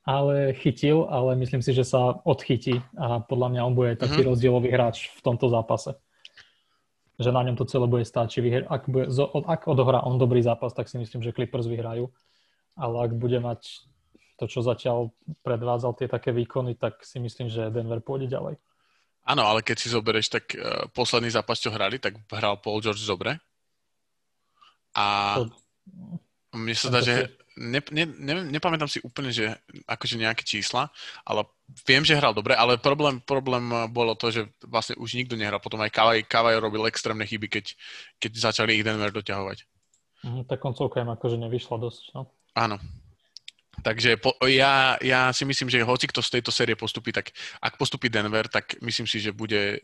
ale 0.04 0.52
chytil, 0.60 1.08
ale 1.08 1.32
myslím 1.40 1.64
si, 1.64 1.72
že 1.72 1.82
sa 1.82 2.20
odchytí 2.28 2.84
a 3.00 3.24
podľa 3.24 3.48
mňa 3.56 3.60
on 3.64 3.74
bude 3.74 3.96
taký 3.96 4.20
uh-huh. 4.20 4.36
rozdielový 4.36 4.68
hráč 4.68 5.08
v 5.16 5.20
tomto 5.24 5.48
zápase. 5.48 5.96
Že 7.16 7.32
na 7.32 7.42
ňom 7.48 7.56
to 7.56 7.64
celé 7.64 7.88
bude 7.88 8.04
stáť. 8.04 8.36
Či 8.36 8.40
vyhr- 8.44 8.68
ak, 8.68 8.84
bude, 8.84 9.08
ak 9.48 9.64
odohrá 9.64 10.04
on 10.04 10.20
dobrý 10.20 10.44
zápas, 10.44 10.76
tak 10.76 10.92
si 10.92 11.00
myslím, 11.00 11.24
že 11.24 11.32
Clippers 11.32 11.64
vyhrajú. 11.64 12.12
Ale 12.76 12.94
ak 13.08 13.16
bude 13.16 13.40
mať 13.40 13.86
to, 14.36 14.44
čo 14.44 14.60
zatiaľ 14.66 15.14
predvádzal 15.46 15.94
tie 15.94 16.08
také 16.10 16.34
výkony, 16.34 16.74
tak 16.74 17.00
si 17.06 17.22
myslím, 17.22 17.48
že 17.48 17.70
Denver 17.70 18.02
pôjde 18.02 18.28
ďalej. 18.28 18.60
Áno, 19.24 19.42
ale 19.46 19.64
keď 19.64 19.76
si 19.78 19.88
zoberieš, 19.88 20.28
tak 20.28 20.44
uh, 20.52 20.84
posledný 20.92 21.32
zápas, 21.32 21.56
čo 21.56 21.72
hrali, 21.72 21.96
tak 21.96 22.20
hral 22.28 22.60
Paul 22.60 22.84
George 22.84 23.00
dobre. 23.08 23.40
A 24.92 25.38
to, 25.38 25.48
mne 26.52 26.74
sa 26.76 26.90
dá, 26.92 27.00
že 27.00 27.30
ne, 27.56 27.80
ne, 27.90 28.04
ne, 28.06 28.34
nepamätám 28.50 28.90
si 28.90 28.98
úplne, 29.02 29.30
že 29.30 29.54
akože 29.86 30.18
nejaké 30.18 30.42
čísla, 30.42 30.90
ale 31.22 31.46
viem, 31.86 32.02
že 32.02 32.18
hral 32.18 32.34
dobre, 32.34 32.58
ale 32.58 32.78
problém, 32.78 33.22
problém 33.22 33.62
bolo 33.94 34.18
to, 34.18 34.30
že 34.34 34.50
vlastne 34.66 34.98
už 34.98 35.14
nikto 35.14 35.38
nehral. 35.38 35.62
Potom 35.62 35.78
aj 35.80 35.94
Kavaj, 35.94 36.26
Kavaj 36.26 36.58
robil 36.58 36.82
extrémne 36.90 37.22
chyby, 37.22 37.46
keď, 37.46 37.74
keď 38.18 38.32
začali 38.50 38.78
ich 38.78 38.84
Denver 38.86 39.14
doťahovať. 39.14 39.58
Mm, 40.24 40.42
tak 40.50 40.58
koncovka 40.58 41.04
im 41.04 41.12
akože 41.14 41.36
nevyšla 41.38 41.76
dosť, 41.78 42.02
no? 42.16 42.32
Áno. 42.56 42.78
Takže 43.82 44.22
po, 44.22 44.38
ja, 44.46 44.94
ja 45.02 45.34
si 45.34 45.42
myslím, 45.42 45.66
že 45.66 45.82
hoci 45.82 46.06
kto 46.06 46.22
z 46.22 46.38
tejto 46.38 46.54
série 46.54 46.78
postupí, 46.78 47.10
tak 47.10 47.34
ak 47.58 47.74
postupí 47.74 48.06
Denver, 48.06 48.46
tak 48.46 48.78
myslím 48.78 49.02
si, 49.10 49.18
že 49.18 49.34
bude, 49.34 49.82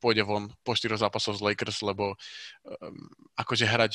pôjde 0.00 0.24
von 0.24 0.48
po 0.64 0.72
4 0.72 0.96
zápasov 0.96 1.36
z 1.36 1.44
Lakers, 1.44 1.84
lebo 1.84 2.16
um, 2.16 2.96
akože 3.36 3.68
hrať 3.68 3.92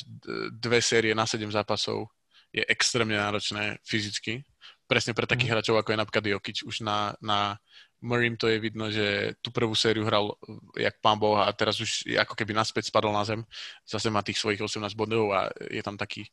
dve 0.53 0.79
série 0.85 1.17
na 1.17 1.25
7 1.25 1.49
zápasov 1.49 2.13
je 2.53 2.63
extrémne 2.69 3.17
náročné 3.17 3.81
fyzicky. 3.81 4.45
Presne 4.85 5.17
pre 5.17 5.25
takých 5.25 5.49
mm. 5.49 5.53
hráčov, 5.57 5.75
ako 5.81 5.89
je 5.91 6.01
napríklad 6.05 6.25
Jokic 6.29 6.57
už 6.61 6.85
na, 6.85 7.17
na 7.17 7.57
Murray 8.03 8.35
to 8.35 8.51
je 8.51 8.59
vidno, 8.59 8.91
že 8.91 9.33
tú 9.39 9.49
prvú 9.49 9.71
sériu 9.73 10.03
hral 10.03 10.35
jak 10.75 10.99
pán 10.99 11.15
Boh 11.15 11.39
a 11.39 11.47
teraz 11.55 11.79
už 11.79 12.03
ako 12.19 12.35
keby 12.35 12.51
naspäť 12.51 12.91
spadol 12.91 13.15
na 13.15 13.23
zem. 13.23 13.41
Zase 13.87 14.11
má 14.11 14.19
tých 14.19 14.37
svojich 14.37 14.59
18 14.59 14.91
bodov 14.93 15.31
a 15.31 15.47
je 15.71 15.79
tam 15.79 15.95
taký 15.95 16.27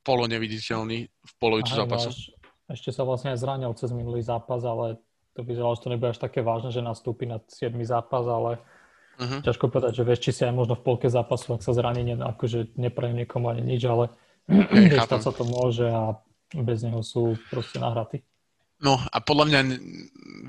polo 0.00 0.24
neviditeľný 0.24 0.98
v 1.06 1.32
polovicu 1.36 1.76
zápasu. 1.76 2.08
No, 2.08 2.72
ešte 2.72 2.88
sa 2.88 3.04
vlastne 3.04 3.36
aj 3.36 3.38
zranil 3.44 3.72
cez 3.76 3.92
minulý 3.92 4.24
zápas, 4.24 4.64
ale 4.64 4.96
to 5.36 5.44
vyzeralo, 5.44 5.76
že 5.76 5.82
to 5.84 5.92
nebude 5.92 6.16
až 6.16 6.20
také 6.24 6.40
vážne, 6.40 6.72
že 6.72 6.80
nastúpi 6.80 7.28
na 7.28 7.44
7 7.44 7.76
zápas, 7.84 8.24
ale 8.24 8.64
uh-huh. 9.20 9.40
ťažko 9.44 9.68
povedať, 9.68 10.00
že 10.00 10.06
vieš, 10.08 10.20
či 10.24 10.30
si 10.32 10.42
aj 10.48 10.56
možno 10.56 10.80
v 10.80 10.84
polke 10.88 11.08
zápasu, 11.12 11.52
ak 11.52 11.62
sa 11.64 11.76
zraní, 11.76 12.00
ne, 12.06 12.16
akože 12.16 12.80
neprajem 12.80 13.24
niekomu 13.24 13.52
ani 13.52 13.76
nič, 13.76 13.84
ale 13.84 14.08
vieš, 14.72 15.08
sa 15.08 15.32
to 15.32 15.44
môže 15.44 15.86
a 15.88 16.18
bez 16.62 16.84
neho 16.84 17.00
sú 17.00 17.34
proste 17.50 17.80
nahratí. 17.80 18.22
No 18.82 19.00
a 19.00 19.16
podľa 19.22 19.44
mňa, 19.48 19.60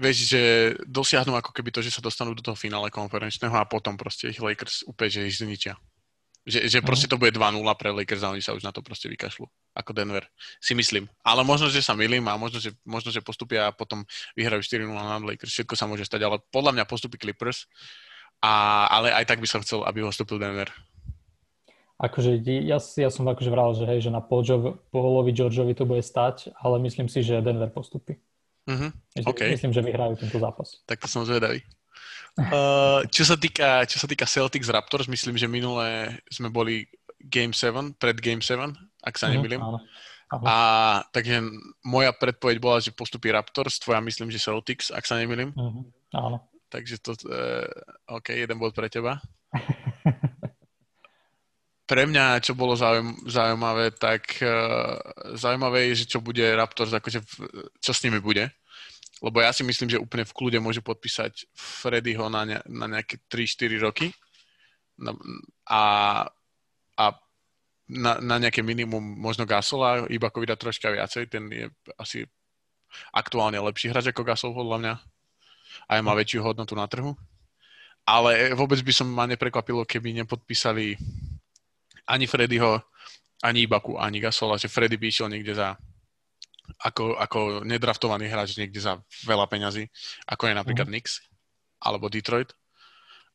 vieš, 0.01 0.35
že 0.35 0.41
dosiahnu 0.83 1.37
ako 1.37 1.55
keby 1.55 1.71
to, 1.71 1.79
že 1.79 1.93
sa 1.93 2.03
dostanú 2.03 2.35
do 2.35 2.43
toho 2.43 2.57
finále 2.57 2.91
konferenčného 2.91 3.53
a 3.53 3.69
potom 3.69 3.95
proste 3.95 4.27
ich 4.27 4.41
Lakers 4.41 4.83
úplne, 4.89 5.09
že 5.13 5.29
ich 5.29 5.39
zničia. 5.39 5.77
Že, 6.45 6.69
že 6.69 6.79
proste 6.85 7.09
to 7.09 7.17
bude 7.17 7.33
2-0 7.33 7.41
pre 7.73 7.89
Lakers 7.89 8.21
a 8.21 8.29
oni 8.29 8.43
sa 8.43 8.53
už 8.53 8.61
na 8.61 8.69
to 8.69 8.85
proste 8.85 9.09
vykašľú. 9.09 9.49
Ako 9.81 9.97
Denver, 9.97 10.29
si 10.61 10.77
myslím. 10.77 11.09
Ale 11.25 11.41
možno, 11.41 11.73
že 11.73 11.81
sa 11.81 11.97
milím 11.97 12.27
a 12.29 12.37
možno, 12.37 12.61
že, 12.61 12.69
možno, 12.85 13.09
že 13.09 13.25
postupia 13.25 13.65
a 13.65 13.73
potom 13.73 14.05
vyhrajú 14.37 14.61
4-0 14.61 14.93
na 14.93 15.17
Lakers. 15.25 15.49
Všetko 15.49 15.73
sa 15.73 15.89
môže 15.89 16.05
stať, 16.05 16.21
ale 16.21 16.37
podľa 16.53 16.77
mňa 16.77 16.85
postupí 16.85 17.17
Clippers. 17.17 17.65
A, 18.45 18.85
ale 18.93 19.09
aj 19.15 19.25
tak 19.25 19.41
by 19.41 19.47
som 19.49 19.65
chcel, 19.65 19.81
aby 19.89 20.05
ho 20.05 20.11
Denver 20.11 20.69
akože 21.95 22.43
ja, 22.43 22.77
ja 22.79 23.09
som 23.09 23.23
akože 23.23 23.51
vral, 23.51 23.71
že 23.71 23.87
hej, 23.87 24.07
že 24.07 24.11
na 24.11 24.19
Paulovi 24.19 25.31
Georgeovi 25.31 25.71
to 25.75 25.87
bude 25.87 26.03
stať, 26.03 26.51
ale 26.59 26.79
myslím 26.83 27.07
si, 27.07 27.23
že 27.23 27.39
Denver 27.39 27.71
postupí. 27.71 28.19
Uh-huh. 28.65 28.89
Okay. 29.29 29.53
Myslím, 29.55 29.71
že 29.71 29.85
vyhrajú 29.85 30.17
tento 30.19 30.41
zápas. 30.41 30.81
Tak 30.89 30.99
to 30.99 31.07
som 31.07 31.23
zvedavý. 31.23 31.61
Uh, 32.35 33.05
čo, 33.15 33.23
sa 33.23 33.37
týka, 33.39 33.85
čo 33.87 34.01
sa 34.01 34.09
týka 34.09 34.27
Celtics 34.27 34.67
Raptors, 34.67 35.07
myslím, 35.07 35.37
že 35.39 35.47
minulé 35.47 36.19
sme 36.27 36.51
boli 36.51 36.89
Game 37.21 37.53
7, 37.53 37.95
pred 37.95 38.17
Game 38.19 38.41
7, 38.41 38.73
ak 39.05 39.15
sa 39.15 39.29
mhm, 39.29 39.33
nemýlim. 39.37 39.61
Uh-huh, 39.61 39.79
áno. 40.33 40.43
A 40.43 40.55
takže 41.13 41.45
moja 41.85 42.11
predpoveď 42.11 42.57
bola, 42.59 42.81
že 42.81 42.91
postupí 42.91 43.29
Raptors, 43.31 43.79
tvoja 43.79 44.01
myslím, 44.01 44.33
že 44.33 44.41
Celtics, 44.41 44.89
ak 44.91 45.05
sa 45.05 45.21
nemýlim. 45.21 45.53
Uh-huh, 45.53 45.85
áno. 46.11 46.43
Takže 46.73 46.99
to, 46.99 47.13
uh, 47.29 47.69
OK, 48.17 48.33
jeden 48.33 48.57
bod 48.57 48.73
pre 48.73 48.89
teba. 48.91 49.21
pre 51.85 52.09
mňa, 52.09 52.41
čo 52.41 52.57
bolo 52.57 52.73
zaujím, 52.73 53.13
zaujímavé, 53.29 53.93
tak 53.93 54.41
uh, 54.41 54.97
zaujímavé 55.37 55.93
je, 55.93 56.05
že 56.05 56.17
čo 56.17 56.19
bude 56.21 56.41
Raptors, 56.41 56.93
akože 56.93 57.19
v, 57.21 57.33
čo 57.77 57.93
s 57.93 58.03
nimi 58.05 58.17
bude. 58.17 58.49
Lebo 59.21 59.39
ja 59.39 59.53
si 59.55 59.63
myslím, 59.63 59.89
že 59.89 60.01
úplne 60.01 60.27
v 60.27 60.35
kľude 60.35 60.59
môže 60.59 60.81
podpísať 60.83 61.47
Freddyho 61.55 62.27
na, 62.27 62.41
ne, 62.43 62.57
na 62.67 62.85
nejaké 62.89 63.21
3-4 63.31 63.79
roky 63.79 64.11
na, 64.99 65.15
a, 65.69 65.81
a 66.99 67.05
na, 67.87 68.11
na 68.19 68.35
nejaké 68.41 68.59
minimum 68.65 69.01
možno 69.01 69.45
Gasola, 69.47 70.09
iba 70.09 70.27
ako 70.27 70.41
vydať 70.43 70.57
troška 70.57 70.87
viacej, 70.91 71.23
ten 71.31 71.47
je 71.47 71.65
asi 71.95 72.25
aktuálne 73.13 73.59
lepší 73.61 73.91
hráč 73.91 74.11
ako 74.11 74.25
Gasol 74.25 74.51
podľa 74.55 74.77
mňa 74.81 74.93
aj 75.91 75.99
má 76.01 76.13
väčšiu 76.15 76.41
hodnotu 76.41 76.73
na 76.73 76.87
trhu. 76.87 77.13
Ale 78.05 78.53
vôbec 78.53 78.77
by 78.85 78.93
som 78.93 79.09
ma 79.09 79.25
neprekvapilo, 79.25 79.81
keby 79.81 80.13
nepodpísali 80.23 80.93
ani 82.05 82.25
Freddyho, 82.29 82.81
ani 83.41 83.65
Ibaku, 83.65 83.97
ani 83.97 84.21
Gasola, 84.21 84.57
že 84.57 84.71
Freddy 84.71 84.97
by 84.97 85.05
išiel 85.09 85.29
niekde 85.29 85.53
za 85.57 85.77
ako, 86.81 87.17
ako 87.21 87.39
nedraftovaný 87.61 88.25
hráč 88.25 88.57
niekde 88.57 88.81
za 88.81 88.97
veľa 89.25 89.45
peňazí, 89.45 89.85
ako 90.25 90.49
je 90.49 90.53
napríklad 90.57 90.87
mm. 90.89 90.93
Knicks, 90.97 91.21
alebo 91.81 92.09
Detroit, 92.09 92.57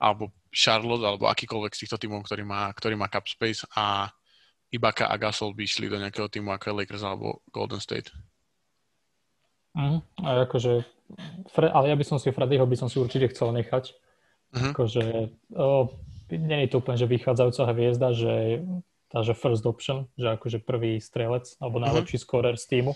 alebo 0.03 0.35
Charlotte, 0.51 1.07
alebo 1.07 1.31
akýkoľvek 1.31 1.73
z 1.77 1.81
týchto 1.87 1.99
tímov, 2.01 2.27
ktorý 2.27 2.43
má, 2.43 2.75
ktorý 2.75 2.99
má 2.99 3.07
cap 3.07 3.27
space 3.31 3.63
a 3.79 4.11
Ibaka 4.71 5.11
a 5.11 5.15
Gasol 5.19 5.55
by 5.55 5.67
išli 5.67 5.91
do 5.91 5.99
nejakého 5.99 6.31
týmu 6.31 6.55
ako 6.55 6.71
je 6.71 6.79
Lakers 6.83 7.03
alebo 7.03 7.43
Golden 7.51 7.83
State. 7.83 8.11
Mm, 9.75 10.03
a 10.27 10.47
akože, 10.47 10.83
ale 11.55 11.87
ja 11.91 11.97
by 11.99 12.05
som 12.07 12.19
si 12.19 12.35
Freddyho 12.35 12.67
by 12.67 12.77
som 12.79 12.91
si 12.91 12.99
určite 12.99 13.31
chcel 13.31 13.55
nechať. 13.55 13.95
Mm-hmm. 14.51 14.71
Akože, 14.75 15.05
o, 15.55 15.95
nie 16.37 16.67
je 16.67 16.69
to 16.71 16.79
úplne, 16.79 16.99
že 17.01 17.11
vychádzajúca 17.11 17.63
hviezda, 17.75 18.09
že 18.15 18.63
tá, 19.11 19.27
že 19.27 19.35
first 19.35 19.67
option, 19.67 20.07
že 20.15 20.31
akože 20.39 20.63
prvý 20.63 21.03
strelec 21.03 21.59
alebo 21.59 21.83
mhm. 21.83 21.91
najlepší 21.91 22.17
uh-huh. 22.17 22.31
scorer 22.31 22.55
z 22.55 22.67
týmu. 22.71 22.95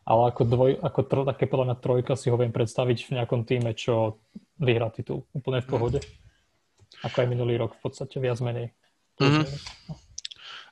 Ale 0.00 0.32
ako, 0.32 0.42
dvoj, 0.48 0.72
ako 0.80 1.00
tro, 1.04 1.20
také 1.28 1.44
podľa 1.44 1.70
mňa 1.70 1.76
trojka 1.76 2.16
si 2.16 2.32
ho 2.32 2.36
viem 2.40 2.50
predstaviť 2.50 2.98
v 3.04 3.14
nejakom 3.20 3.44
týme, 3.44 3.76
čo 3.76 4.18
vyhrá 4.56 4.88
titul. 4.88 5.28
Úplne 5.36 5.60
v 5.60 5.68
pohode. 5.68 6.00
Uh-huh. 6.00 7.06
Ako 7.06 7.22
aj 7.22 7.28
minulý 7.28 7.60
rok 7.60 7.76
v 7.76 7.80
podstate, 7.84 8.16
viac 8.16 8.40
menej. 8.40 8.72
Uh-huh. 9.20 9.44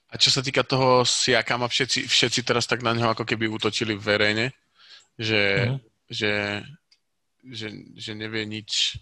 A 0.08 0.14
čo 0.16 0.32
sa 0.32 0.40
týka 0.40 0.64
toho 0.64 1.04
Siakama, 1.04 1.68
všetci, 1.68 2.08
všetci 2.08 2.40
teraz 2.40 2.64
tak 2.64 2.80
na 2.80 2.96
neho 2.96 3.12
ako 3.12 3.28
keby 3.28 3.52
útočili 3.52 3.92
verejne, 4.00 4.56
že, 5.20 5.76
uh-huh. 5.76 5.78
že, 6.08 6.32
že, 7.44 7.68
že 8.00 8.12
nevie 8.16 8.48
nič 8.48 8.96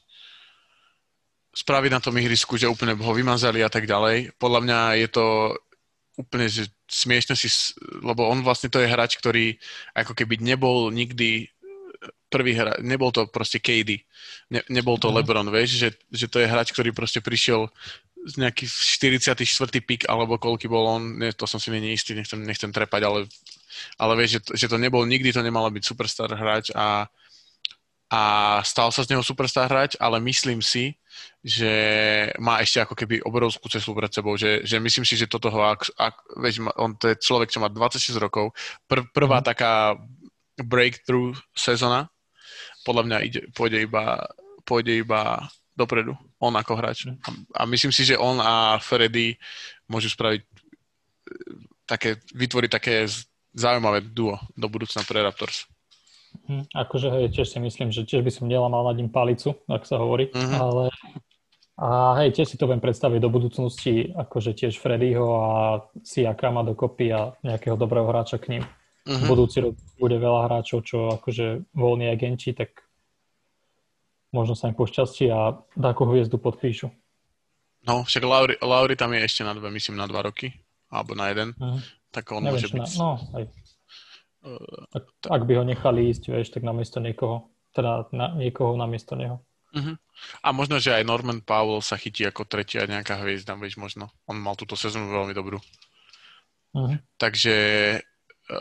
spraviť 1.56 1.90
na 1.90 2.00
tom 2.04 2.12
ihrisku, 2.20 2.60
že 2.60 2.68
úplne 2.68 2.92
ho 2.92 3.12
vymazali 3.16 3.64
a 3.64 3.72
tak 3.72 3.88
ďalej. 3.88 4.36
Podľa 4.36 4.60
mňa 4.60 4.78
je 5.00 5.08
to 5.08 5.26
úplne 6.16 6.48
že 6.48 6.68
smiešne 6.88 7.36
si, 7.36 7.48
lebo 8.00 8.28
on 8.28 8.40
vlastne 8.44 8.72
to 8.72 8.80
je 8.80 8.88
hráč, 8.88 9.20
ktorý 9.20 9.56
ako 9.92 10.16
keby 10.16 10.40
nebol 10.40 10.88
nikdy 10.88 11.48
prvý 12.32 12.56
hra, 12.56 12.80
nebol 12.82 13.12
to 13.12 13.28
proste 13.30 13.62
KD, 13.62 14.02
ne, 14.50 14.60
nebol 14.68 14.98
to 14.98 15.08
mm. 15.08 15.14
LeBron, 15.22 15.48
vieš, 15.52 15.78
že, 15.78 15.88
že 16.10 16.26
to 16.26 16.42
je 16.42 16.50
hráč, 16.50 16.74
ktorý 16.74 16.90
proste 16.90 17.22
prišiel 17.22 17.70
z 18.26 18.42
nejaký 18.42 18.66
44. 18.66 19.38
pik, 19.86 20.10
alebo 20.10 20.34
koľky 20.34 20.66
bol 20.66 20.98
on, 20.98 21.22
nie, 21.22 21.30
to 21.30 21.46
som 21.46 21.62
si 21.62 21.70
není 21.70 21.94
istý, 21.94 22.18
nechcem, 22.18 22.42
nechcem 22.42 22.74
trepať, 22.74 23.02
ale, 23.06 23.30
ale 24.02 24.12
vieš, 24.18 24.30
že 24.30 24.40
to, 24.42 24.50
že 24.58 24.66
to 24.66 24.76
nebol, 24.82 25.06
nikdy 25.06 25.30
to 25.30 25.40
nemalo 25.46 25.70
byť 25.70 25.84
superstar 25.86 26.34
hráč 26.34 26.74
a 26.74 27.06
a 28.06 28.22
stal 28.62 28.94
sa 28.94 29.02
z 29.02 29.10
neho 29.10 29.22
superstar 29.22 29.66
hráč, 29.66 29.98
ale 29.98 30.22
myslím 30.22 30.62
si, 30.62 30.94
že 31.42 31.72
má 32.38 32.62
ešte 32.62 32.78
ako 32.82 32.94
keby 32.94 33.22
obrovskú 33.26 33.66
cestu 33.66 33.94
pred 33.98 34.10
sebou, 34.14 34.38
že, 34.38 34.62
že 34.62 34.78
myslím 34.78 35.02
si, 35.02 35.18
že 35.18 35.26
toto 35.26 35.50
ho, 35.50 35.60
ak, 35.66 35.90
ak, 35.98 36.14
vieš, 36.38 36.62
on 36.78 36.94
to 36.94 37.10
je 37.10 37.18
človek, 37.18 37.50
čo 37.50 37.58
má 37.58 37.66
26 37.66 38.14
rokov, 38.22 38.54
pr, 38.86 39.10
prvá 39.10 39.42
mm. 39.42 39.46
taká 39.46 39.98
breakthrough 40.62 41.34
sezona, 41.50 42.06
podľa 42.86 43.02
mňa 43.10 43.18
ide, 43.26 43.40
pôjde 43.50 43.82
iba, 43.82 44.22
pôjde 44.62 45.02
iba 45.02 45.42
dopredu, 45.74 46.14
on 46.38 46.54
ako 46.54 46.72
hráč. 46.78 47.10
Mhm. 47.10 47.18
A, 47.20 47.28
a 47.58 47.62
myslím 47.66 47.90
si, 47.90 48.06
že 48.06 48.16
on 48.16 48.38
a 48.38 48.78
Freddy 48.78 49.34
môžu 49.90 50.08
spraviť 50.14 50.40
e, 50.40 50.46
také, 51.84 52.22
vytvoriť 52.32 52.70
také 52.70 52.94
zaujímavé 53.56 54.00
duo 54.14 54.38
do 54.54 54.66
budúcna 54.70 55.02
pre 55.02 55.20
Raptors. 55.20 55.68
Hm, 56.44 56.64
akože 56.76 57.08
hej, 57.08 57.26
tiež 57.32 57.48
si 57.48 57.58
myslím, 57.58 57.88
že 57.88 58.04
tiež 58.04 58.20
by 58.20 58.32
som 58.32 58.50
nelamal 58.50 58.84
nad 58.84 58.96
ním 59.00 59.08
palicu, 59.08 59.56
ak 59.66 59.88
sa 59.88 59.96
hovorí, 59.96 60.28
uh-huh. 60.28 60.56
ale 60.60 60.84
a 61.76 62.16
hej, 62.24 62.32
tiež 62.32 62.48
si 62.48 62.56
to 62.56 62.64
viem 62.64 62.80
predstaviť 62.80 63.20
do 63.20 63.28
budúcnosti, 63.28 64.08
akože 64.16 64.56
tiež 64.56 64.80
Freddyho 64.80 65.28
a 65.36 65.52
Siakama 66.00 66.64
dokopy 66.64 67.12
a 67.12 67.36
nejakého 67.44 67.76
dobrého 67.76 68.08
hráča 68.08 68.40
k 68.40 68.56
ním. 68.56 68.64
Uh-huh. 69.04 69.28
Budúci 69.28 69.60
rok 69.60 69.76
bude 70.00 70.16
veľa 70.16 70.48
hráčov, 70.48 70.88
čo 70.88 71.12
akože 71.20 71.68
voľní 71.76 72.08
agenti, 72.08 72.56
tak 72.56 72.80
možno 74.32 74.56
sa 74.56 74.72
im 74.72 74.76
pošťastí 74.76 75.28
a 75.28 75.60
takú 75.76 76.08
hviezdu 76.08 76.40
podpíšu. 76.40 76.88
No, 77.86 78.02
však 78.02 78.24
Lauri, 78.24 78.56
Lauri 78.64 78.96
tam 78.96 79.14
je 79.14 79.22
ešte 79.22 79.46
na 79.46 79.54
dve, 79.54 79.68
myslím 79.70 80.00
na 80.00 80.08
dva 80.08 80.24
roky, 80.24 80.56
alebo 80.88 81.12
na 81.12 81.28
jeden, 81.28 81.52
uh-huh. 81.54 81.78
tak 82.08 82.24
on 82.32 82.40
Neviem, 82.40 82.56
môže 82.56 82.68
byť... 82.72 82.82
Na, 82.82 83.04
no, 83.04 83.10
hej. 83.36 83.44
Ak, 84.94 85.04
ak 85.26 85.42
by 85.42 85.52
ho 85.58 85.64
nechali 85.66 86.10
ísť, 86.14 86.30
vieš, 86.30 86.54
tak 86.54 86.62
namiesto 86.62 87.02
niekoho, 87.02 87.50
teda 87.74 88.06
na, 88.14 88.32
niekoho 88.38 88.78
namiesto 88.78 89.18
neho. 89.18 89.42
Uh-huh. 89.74 89.98
A 90.40 90.54
možno, 90.54 90.78
že 90.80 90.94
aj 90.94 91.04
Norman 91.04 91.42
Powell 91.42 91.82
sa 91.82 91.98
chytí 91.98 92.24
ako 92.24 92.48
tretia 92.48 92.86
nejaká 92.88 93.18
hviezda, 93.20 93.58
vieš, 93.58 93.76
možno. 93.76 94.08
On 94.24 94.38
mal 94.38 94.54
túto 94.54 94.78
sezónu 94.78 95.10
veľmi 95.10 95.34
dobrú. 95.34 95.58
Uh-huh. 96.72 96.96
Takže 97.18 97.54
e, 97.96 98.00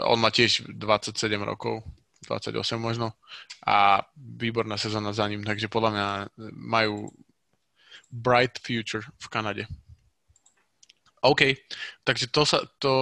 on 0.10 0.20
má 0.20 0.34
tiež 0.34 0.68
27 0.68 1.15
rokov, 1.46 1.86
28 2.27 2.82
možno 2.82 3.13
a 3.63 4.01
výborná 4.18 4.82
sezóna 4.82 5.13
za 5.13 5.30
ním, 5.30 5.46
takže 5.46 5.70
podľa 5.70 5.92
mňa 5.94 6.08
majú 6.58 7.13
bright 8.10 8.58
future 8.58 9.06
v 9.22 9.27
Kanade. 9.30 9.63
OK, 11.25 11.58
takže 12.06 12.30
to, 12.30 12.42
sa, 12.46 12.62
to, 12.77 12.94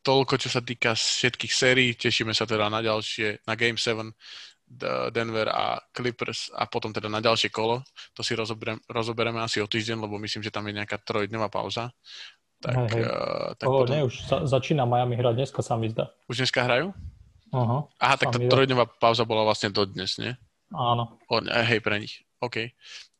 toľko, 0.00 0.34
čo 0.40 0.48
sa 0.48 0.60
týka 0.64 0.96
všetkých 0.96 1.52
sérií. 1.52 1.90
Tešíme 1.96 2.32
sa 2.32 2.48
teda 2.48 2.72
na 2.72 2.80
ďalšie, 2.80 3.44
na 3.44 3.54
Game 3.56 3.76
7 3.76 4.12
Denver 5.10 5.50
a 5.50 5.82
Clippers 5.90 6.54
a 6.54 6.70
potom 6.70 6.94
teda 6.94 7.10
na 7.10 7.18
ďalšie 7.18 7.50
kolo. 7.50 7.82
To 8.14 8.22
si 8.22 8.38
rozobereme, 8.38 8.78
rozoberieme 8.86 9.42
asi 9.42 9.58
o 9.58 9.66
týždeň, 9.66 9.98
lebo 9.98 10.14
myslím, 10.22 10.46
že 10.46 10.54
tam 10.54 10.62
je 10.70 10.78
nejaká 10.78 11.02
trojdňová 11.02 11.50
pauza. 11.50 11.90
Tak, 12.62 12.76
hej, 12.76 13.02
hej. 13.02 13.02
Uh, 13.02 13.50
tak 13.58 13.66
oh, 13.66 13.82
potom... 13.82 13.94
nie, 13.98 14.06
už 14.06 14.14
sa, 14.22 14.36
začína 14.46 14.86
Miami 14.86 15.18
hrať 15.18 15.34
dneska 15.42 15.60
sa 15.64 15.74
mi 15.74 15.90
zdá. 15.90 16.14
Už 16.30 16.38
dneska 16.38 16.62
hrajú? 16.62 16.94
Uh-huh, 17.50 17.82
Aha, 17.98 18.14
tak 18.14 18.30
tá 18.30 18.38
trojdňová 18.38 18.86
pauza 19.02 19.26
bola 19.26 19.42
vlastne 19.42 19.74
do 19.74 19.82
dnes, 19.82 20.22
nie? 20.22 20.38
Áno. 20.70 21.18
O, 21.26 21.42
hej, 21.42 21.82
pre 21.82 21.98
nich. 21.98 22.22
OK. 22.38 22.70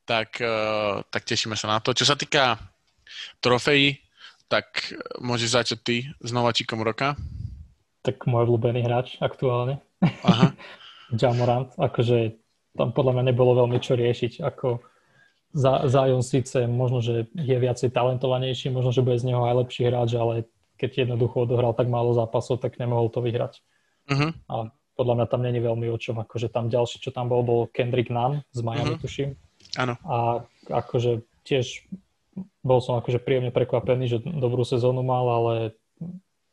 Tak, 0.06 0.38
uh, 0.38 1.02
tak 1.10 1.26
tešíme 1.26 1.58
sa 1.58 1.66
na 1.66 1.82
to. 1.82 1.90
Čo 1.90 2.14
sa 2.14 2.14
týka 2.14 2.62
trofejí, 3.42 3.99
tak 4.50 4.99
môžeš 5.23 5.50
začať 5.54 5.78
ty 5.78 5.97
s 6.19 6.30
nováčikom 6.35 6.83
roka. 6.83 7.14
Tak 8.02 8.26
môj 8.26 8.50
obľúbený 8.50 8.83
hráč 8.83 9.14
aktuálne. 9.23 9.78
Aha. 10.02 10.52
Jamorant, 11.21 11.71
akože 11.78 12.35
tam 12.75 12.90
podľa 12.90 13.19
mňa 13.19 13.25
nebolo 13.30 13.54
veľmi 13.62 13.78
čo 13.78 13.95
riešiť. 13.95 14.42
Ako 14.42 14.83
Zion 15.87 16.23
síce 16.23 16.66
možno, 16.71 17.02
že 17.02 17.26
je 17.35 17.57
viacej 17.59 17.90
talentovanejší, 17.90 18.71
možno, 18.71 18.95
že 18.95 19.02
bude 19.02 19.19
z 19.19 19.30
neho 19.30 19.42
aj 19.42 19.66
lepší 19.66 19.90
hráč, 19.90 20.14
ale 20.14 20.47
keď 20.78 21.07
jednoducho 21.07 21.45
odohral 21.45 21.75
tak 21.75 21.90
málo 21.90 22.14
zápasov, 22.14 22.62
tak 22.62 22.78
nemohol 22.78 23.11
to 23.11 23.21
vyhrať. 23.21 23.59
Uh-huh. 24.07 24.30
A 24.49 24.71
podľa 24.95 25.14
mňa 25.21 25.26
tam 25.26 25.42
není 25.42 25.61
veľmi 25.61 25.90
o 25.90 25.99
čom. 25.99 26.23
Akože 26.23 26.49
tam 26.49 26.71
ďalší, 26.71 27.02
čo 27.02 27.11
tam 27.11 27.28
bol, 27.28 27.42
bol 27.42 27.61
Kendrick 27.69 28.09
Nunn 28.09 28.47
z 28.54 28.61
Miami, 28.62 28.97
uh-huh. 28.97 29.02
tuším. 29.02 29.30
Áno. 29.76 29.99
A 30.07 30.47
akože 30.71 31.26
tiež 31.45 31.85
bol 32.62 32.80
som 32.84 33.00
akože 33.00 33.18
príjemne 33.22 33.50
prekvapený, 33.50 34.04
že 34.06 34.18
dobrú 34.22 34.62
sezónu 34.62 35.02
mal, 35.02 35.26
ale 35.26 35.54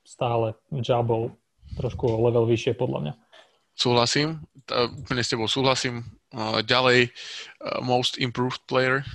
stále 0.07 0.55
Ja 0.85 1.03
bol 1.03 1.35
trošku 1.75 2.07
level 2.07 2.47
vyššie 2.47 2.79
podľa 2.79 2.99
mňa. 2.99 3.13
Súhlasím, 3.77 4.41
úplne 4.97 5.21
s 5.21 5.29
tebou 5.29 5.45
súhlasím. 5.45 6.01
Ďalej, 6.65 7.13
most 7.85 8.17
improved 8.17 8.65
player. 8.65 9.05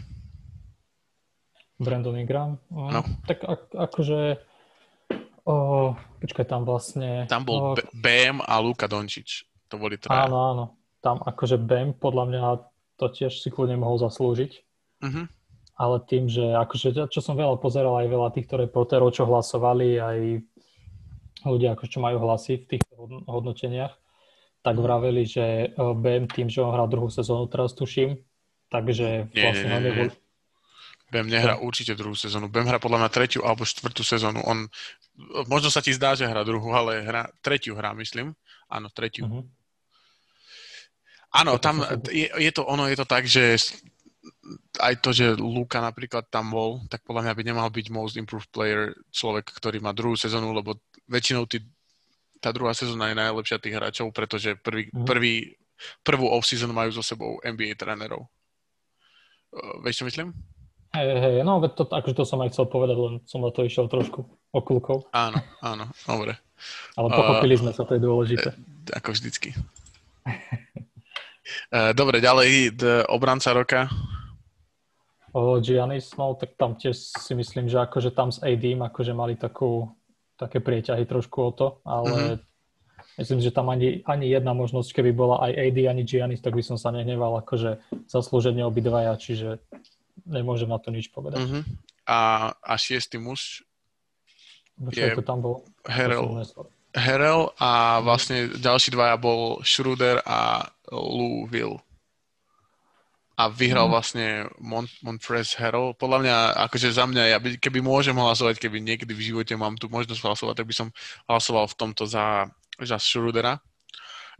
Brandon 1.83 2.14
Ingram. 2.14 2.62
No. 2.71 3.02
Tak 3.26 3.42
akože 3.75 4.38
o, 5.42 5.54
počkaj, 6.23 6.47
tam 6.47 6.62
vlastne... 6.62 7.26
Tam 7.26 7.42
bol 7.42 7.75
o, 7.75 7.83
Bam 7.90 8.38
a 8.47 8.62
Luka 8.62 8.87
Dončič. 8.87 9.50
To 9.66 9.83
boli 9.83 9.99
traja. 9.99 10.31
Áno, 10.31 10.38
áno. 10.38 10.64
Tam 11.02 11.19
akože 11.19 11.59
Bam 11.59 11.99
podľa 11.99 12.25
mňa 12.31 12.40
to 13.02 13.11
tiež 13.11 13.42
si 13.42 13.50
kľudne 13.50 13.83
mohol 13.83 13.99
zaslúžiť. 13.99 14.52
Uh-huh. 15.02 15.26
Ale 15.83 15.99
tým, 16.07 16.31
že 16.31 16.55
akože, 16.55 17.11
čo 17.11 17.19
som 17.19 17.35
veľa 17.35 17.59
pozeral, 17.59 17.99
aj 17.99 18.07
veľa 18.07 18.31
týchto 18.31 18.55
reportérov, 18.55 19.11
čo 19.11 19.27
hlasovali, 19.27 19.99
aj 19.99 20.19
ľudia, 21.43 21.75
ako 21.75 21.91
čo 21.91 21.99
majú 21.99 22.23
hlasy 22.23 22.62
v 22.62 22.79
týchto 22.79 22.95
hodnoteniach, 23.27 23.91
tak 24.62 24.79
vraveli, 24.79 25.27
že 25.27 25.75
eh, 25.75 25.75
BM 25.75 26.31
tým, 26.31 26.47
že 26.47 26.62
on 26.62 26.71
hral 26.71 26.87
druhú 26.87 27.11
sezónu, 27.11 27.51
teraz 27.51 27.75
tuším, 27.75 28.15
takže 28.71 29.27
nie, 29.35 29.43
vlastne 29.43 29.69
nie, 29.69 29.81
nie, 29.83 29.93
nie. 30.07 30.23
BM 31.12 31.29
nehrá 31.29 31.61
určite 31.61 31.93
druhú 31.93 32.17
sezónu. 32.17 32.49
BM 32.49 32.73
hrá 32.73 32.81
podľa 32.81 33.05
mňa 33.05 33.11
tretiu 33.12 33.45
alebo 33.45 33.69
štvrtú 33.69 34.01
sezónu. 34.01 34.41
On, 34.49 34.65
možno 35.45 35.69
sa 35.69 35.85
ti 35.85 35.93
zdá, 35.93 36.17
že 36.17 36.25
hrá 36.25 36.41
druhú, 36.41 36.73
ale 36.73 37.05
hrá, 37.05 37.29
tretiu 37.45 37.77
hrá, 37.77 37.93
myslím. 38.01 38.33
Áno, 38.73 38.89
tretiu. 38.89 39.29
Uh-huh. 39.29 39.45
Áno, 41.37 41.61
tam 41.61 41.85
je, 42.09 42.33
je, 42.33 42.53
to, 42.57 42.65
ono 42.65 42.89
je 42.89 42.97
to 42.97 43.05
tak, 43.05 43.29
že 43.29 43.61
aj 44.82 44.94
to, 44.99 45.14
že 45.14 45.38
Luka 45.38 45.78
napríklad 45.78 46.26
tam 46.26 46.50
bol, 46.50 46.82
tak 46.90 47.06
podľa 47.06 47.30
mňa 47.30 47.32
by 47.38 47.42
nemal 47.46 47.68
byť 47.70 47.87
most 47.94 48.18
improved 48.18 48.50
player 48.50 48.90
človek, 49.14 49.46
ktorý 49.54 49.78
má 49.78 49.94
druhú 49.94 50.18
sezónu, 50.18 50.50
lebo 50.50 50.78
väčšinou 51.06 51.46
tí 51.46 51.62
tá 52.42 52.50
druhá 52.50 52.75
sezóna 52.75 53.14
je 53.14 53.22
najlepšia 53.22 53.62
tých 53.62 53.78
hráčov, 53.78 54.11
pretože 54.11 54.58
prvý, 54.58 54.90
mm. 54.90 55.06
prvý, 55.06 55.54
prvú 56.02 56.26
off-season 56.26 56.75
majú 56.75 56.90
so 56.90 57.06
sebou 57.06 57.38
NBA 57.46 57.78
trénerov. 57.78 58.26
Uh, 59.54 59.78
vieš, 59.87 60.02
čo 60.02 60.04
myslím? 60.11 60.34
Hej, 60.92 61.08
hej, 61.22 61.34
no 61.46 61.62
to, 61.70 61.87
akože 61.88 62.18
to 62.18 62.25
som 62.26 62.42
aj 62.42 62.52
chcel 62.52 62.66
povedať, 62.68 62.99
len 62.99 63.14
som 63.25 63.40
na 63.40 63.54
to 63.54 63.62
išiel 63.64 63.87
trošku 63.87 64.26
okulkou. 64.52 65.08
Áno, 65.14 65.38
áno, 65.62 65.88
dobre. 66.04 66.37
Ale 66.99 67.08
pochopili 67.14 67.54
uh, 67.56 67.61
sme 67.62 67.70
sa, 67.72 67.87
to 67.87 67.94
je 67.96 68.02
dôležité. 68.02 68.50
Uh, 68.58 68.99
ako 68.99 69.14
vždycky. 69.14 69.54
dobre, 71.94 72.18
ďalej, 72.18 72.75
obranca 73.06 73.54
roka. 73.54 73.80
O, 75.33 75.57
Giannis, 75.65 76.12
no 76.21 76.37
tak 76.37 76.61
tam 76.61 76.77
tiež 76.77 76.93
si 76.93 77.33
myslím, 77.33 77.65
že 77.65 77.81
akože 77.81 78.12
tam 78.12 78.29
s 78.29 78.45
AD 78.45 78.65
akože 78.77 79.17
mali 79.17 79.33
takú 79.33 79.89
také 80.37 80.61
prieťahy 80.61 81.09
trošku 81.09 81.39
o 81.41 81.51
to, 81.57 81.67
ale 81.89 82.12
mm-hmm. 82.12 82.37
myslím, 83.17 83.41
že 83.41 83.55
tam 83.55 83.73
ani, 83.73 84.05
ani 84.05 84.29
jedna 84.29 84.53
možnosť, 84.53 84.93
keby 84.93 85.16
bola 85.16 85.40
aj 85.49 85.53
AD, 85.57 85.79
ani 85.88 86.05
Giannis, 86.05 86.45
tak 86.45 86.53
by 86.53 86.61
som 86.61 86.77
sa 86.77 86.92
nehneval, 86.92 87.40
akože 87.40 87.81
zaslúženie 88.12 88.61
obidvaja, 88.61 89.16
čiže 89.16 89.64
nemôžem 90.29 90.68
na 90.68 90.77
to 90.77 90.92
nič 90.92 91.09
povedať. 91.09 91.40
Mm-hmm. 91.40 91.62
A, 92.12 92.53
a 92.53 92.73
šiestý 92.77 93.16
muž 93.16 93.64
je 94.92 95.16
to 95.16 95.25
tam 95.25 95.40
bol? 95.40 95.64
Herel. 95.88 96.45
Herel 96.92 97.57
a 97.57 98.05
vlastne 98.05 98.53
ďalší 98.53 98.92
dvaja 98.92 99.16
bol 99.16 99.64
Schroeder 99.64 100.21
a 100.29 100.68
Lou 100.92 101.49
Will 101.49 101.81
a 103.33 103.49
vyhral 103.49 103.88
mm. 103.88 103.92
vlastne 103.92 104.27
Mont- 104.61 105.01
Montrez 105.01 105.57
Harrell. 105.57 105.97
Podľa 105.97 106.18
mňa, 106.21 106.37
akože 106.68 106.92
za 106.92 107.09
mňa, 107.09 107.23
ja 107.33 107.38
by, 107.40 107.57
keby 107.57 107.81
môžem 107.81 108.12
hlasovať, 108.12 108.61
keby 108.61 108.85
niekedy 108.85 109.16
v 109.16 109.33
živote 109.33 109.57
mám 109.57 109.81
tu 109.81 109.88
možnosť 109.88 110.21
hlasovať, 110.21 110.55
tak 110.61 110.68
by 110.68 110.75
som 110.77 110.88
hlasoval 111.27 111.64
v 111.73 111.79
tomto 111.81 112.05
za, 112.05 112.49
za 112.77 112.97
Schrudera. 113.01 113.57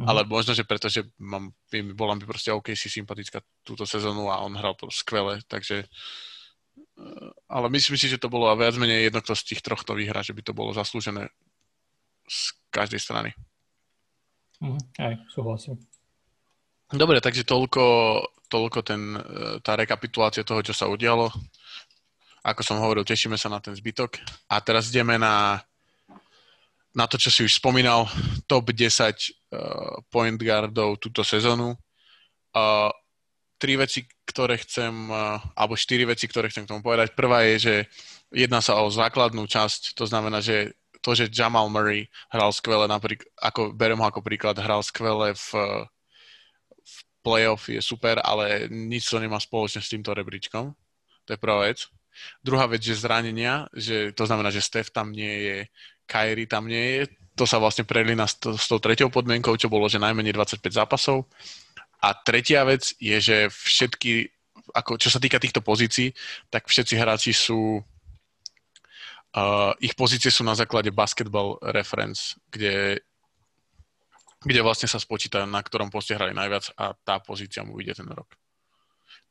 Mm. 0.01 0.09
Ale 0.09 0.21
možno, 0.25 0.57
že 0.57 0.65
preto, 0.65 0.89
že 0.89 1.09
mám, 1.21 1.53
bola 1.97 2.17
mi 2.17 2.25
proste 2.25 2.53
OK 2.53 2.73
si 2.73 2.89
sympatická 2.89 3.45
túto 3.65 3.85
sezónu 3.85 4.33
a 4.33 4.41
on 4.41 4.57
hral 4.57 4.73
to 4.77 4.89
skvele, 4.89 5.45
takže 5.49 5.85
eh, 5.85 7.31
ale 7.49 7.67
myslím 7.73 7.97
si, 8.01 8.09
že 8.09 8.21
to 8.21 8.33
bolo 8.33 8.49
viac 8.57 8.77
menej 8.81 9.13
jedno, 9.13 9.21
kto 9.21 9.37
z 9.37 9.53
tých 9.53 9.61
troch 9.61 9.85
to 9.85 9.93
vyhrá, 9.93 10.25
že 10.25 10.33
by 10.33 10.41
to 10.45 10.57
bolo 10.57 10.73
zaslúžené 10.73 11.29
z 12.25 12.41
každej 12.73 13.01
strany. 13.05 13.31
Mm, 14.65 14.81
aj, 14.97 15.15
súhlasím. 15.29 15.77
Dobre, 16.93 17.25
takže 17.25 17.49
toľko, 17.49 17.85
toľko 18.53 18.79
ten, 18.85 19.17
e, 19.17 19.21
tá 19.65 19.81
rekapitulácia 19.81 20.45
toho, 20.45 20.61
čo 20.61 20.77
sa 20.77 20.93
udialo. 20.93 21.33
Ako 22.45 22.61
som 22.61 22.77
hovoril, 22.85 23.01
tešíme 23.01 23.41
sa 23.41 23.49
na 23.49 23.65
ten 23.65 23.73
zbytok. 23.73 24.21
A 24.53 24.61
teraz 24.61 24.93
ideme 24.93 25.17
na, 25.17 25.65
na 26.93 27.09
to, 27.09 27.17
čo 27.17 27.33
si 27.33 27.41
už 27.49 27.57
spomínal, 27.57 28.05
top 28.45 28.77
10 28.77 28.85
uh, 28.85 29.17
e, 29.17 29.33
point 30.13 30.37
guardov 30.37 31.01
túto 31.01 31.25
sezónu. 31.25 31.73
Uh, 32.53 32.93
tri 33.57 33.81
veci, 33.81 34.05
ktoré 34.29 34.59
chcem, 34.59 34.91
alebo 35.55 35.79
štyri 35.79 36.03
veci, 36.03 36.27
ktoré 36.27 36.51
chcem 36.51 36.67
k 36.67 36.71
tomu 36.75 36.83
povedať. 36.83 37.15
Prvá 37.15 37.47
je, 37.47 37.57
že 37.63 37.75
jedná 38.35 38.59
sa 38.59 38.83
o 38.83 38.91
základnú 38.91 39.47
časť, 39.47 39.95
to 39.95 40.03
znamená, 40.03 40.43
že 40.43 40.75
to, 40.99 41.15
že 41.15 41.31
Jamal 41.31 41.71
Murray 41.71 42.11
hral 42.27 42.51
skvele, 42.51 42.91
napríklad, 42.91 43.31
ako, 43.39 43.71
berem 43.71 44.03
ho 44.03 44.07
ako 44.11 44.19
príklad, 44.19 44.59
hral 44.59 44.83
skvele 44.83 45.39
v 45.39 45.47
playoff 47.23 47.71
je 47.71 47.79
super, 47.79 48.19
ale 48.21 48.67
nič 48.69 49.09
to 49.09 49.23
nemá 49.23 49.39
spoločné 49.39 49.81
s 49.81 49.91
týmto 49.91 50.11
rebríčkom. 50.13 50.75
To 51.25 51.31
je 51.31 51.39
prvá 51.39 51.71
vec. 51.71 51.87
Druhá 52.45 52.69
vec, 52.69 52.85
že 52.85 52.99
zranenia, 52.99 53.71
že 53.73 54.13
to 54.13 54.29
znamená, 54.29 54.53
že 54.53 54.61
Steph 54.61 54.93
tam 54.93 55.15
nie 55.15 55.33
je, 55.33 55.59
Kyrie 56.05 56.51
tam 56.51 56.69
nie 56.69 57.01
je, 57.01 57.03
to 57.33 57.49
sa 57.49 57.57
vlastne 57.57 57.89
prelína 57.89 58.29
s, 58.29 58.37
s 58.37 58.69
tou 58.69 58.77
tretiou 58.77 59.09
podmienkou, 59.09 59.57
čo 59.57 59.73
bolo, 59.73 59.89
že 59.89 60.03
najmenej 60.03 60.37
25 60.37 60.61
zápasov. 60.69 61.25
A 62.03 62.13
tretia 62.13 62.67
vec 62.67 62.93
je, 63.01 63.17
že 63.17 63.37
všetky, 63.49 64.29
ako, 64.77 65.01
čo 65.01 65.09
sa 65.09 65.23
týka 65.23 65.41
týchto 65.41 65.65
pozícií, 65.65 66.13
tak 66.53 66.69
všetci 66.69 66.95
hráči 66.99 67.33
sú, 67.33 67.81
uh, 67.81 69.73
ich 69.81 69.97
pozície 69.97 70.29
sú 70.29 70.45
na 70.45 70.53
základe 70.53 70.93
basketball 70.93 71.57
reference, 71.73 72.37
kde 72.53 73.01
kde 74.43 74.61
vlastne 74.63 74.91
sa 74.91 74.99
spočíta, 74.99 75.47
na 75.47 75.63
ktorom 75.63 75.91
poste 75.91 76.19
hrali 76.19 76.35
najviac 76.35 76.75
a 76.79 76.93
tá 76.95 77.23
pozícia 77.23 77.63
mu 77.63 77.79
vyjde 77.79 78.03
ten 78.03 78.09
rok. 78.11 78.35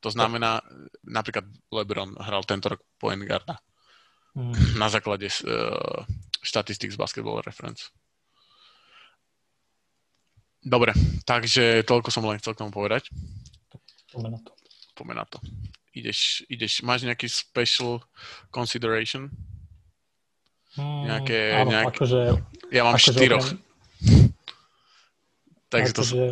To 0.02 0.10
znamená, 0.10 0.58
napríklad 1.06 1.46
LeBron 1.70 2.18
hral 2.18 2.42
tento 2.42 2.74
rok 2.74 2.82
point 2.98 3.22
guarda 3.22 3.62
mm. 4.34 4.74
na 4.74 4.90
základe 4.90 5.30
uh, 5.30 6.02
štatistik 6.42 6.90
z 6.90 6.98
Basketball 6.98 7.44
Reference. 7.44 7.94
Dobre, 10.62 10.94
takže 11.26 11.82
toľko 11.86 12.10
som 12.10 12.26
len 12.26 12.38
chcel 12.38 12.54
k 12.54 12.60
tomu 12.66 12.70
povedať. 12.74 13.10
Poďme 14.10 14.38
na 14.38 14.40
to. 14.42 14.50
Poďme 14.94 15.14
na 15.18 15.26
to. 15.26 15.38
Ideš, 15.92 16.46
ideš, 16.46 16.82
máš 16.86 17.06
nejaký 17.06 17.26
special 17.30 18.02
consideration? 18.50 19.30
Mm, 20.78 21.00
nejaké, 21.04 21.38
áno, 21.58 21.70
nejak... 21.70 21.94
akože, 21.94 22.20
ja 22.72 22.82
mám 22.86 22.96
akože 22.96 23.10
štyroch. 23.12 23.46
Okrem 23.46 23.71
Takže 25.72 25.92
to... 25.96 26.02
Že, 26.04 26.24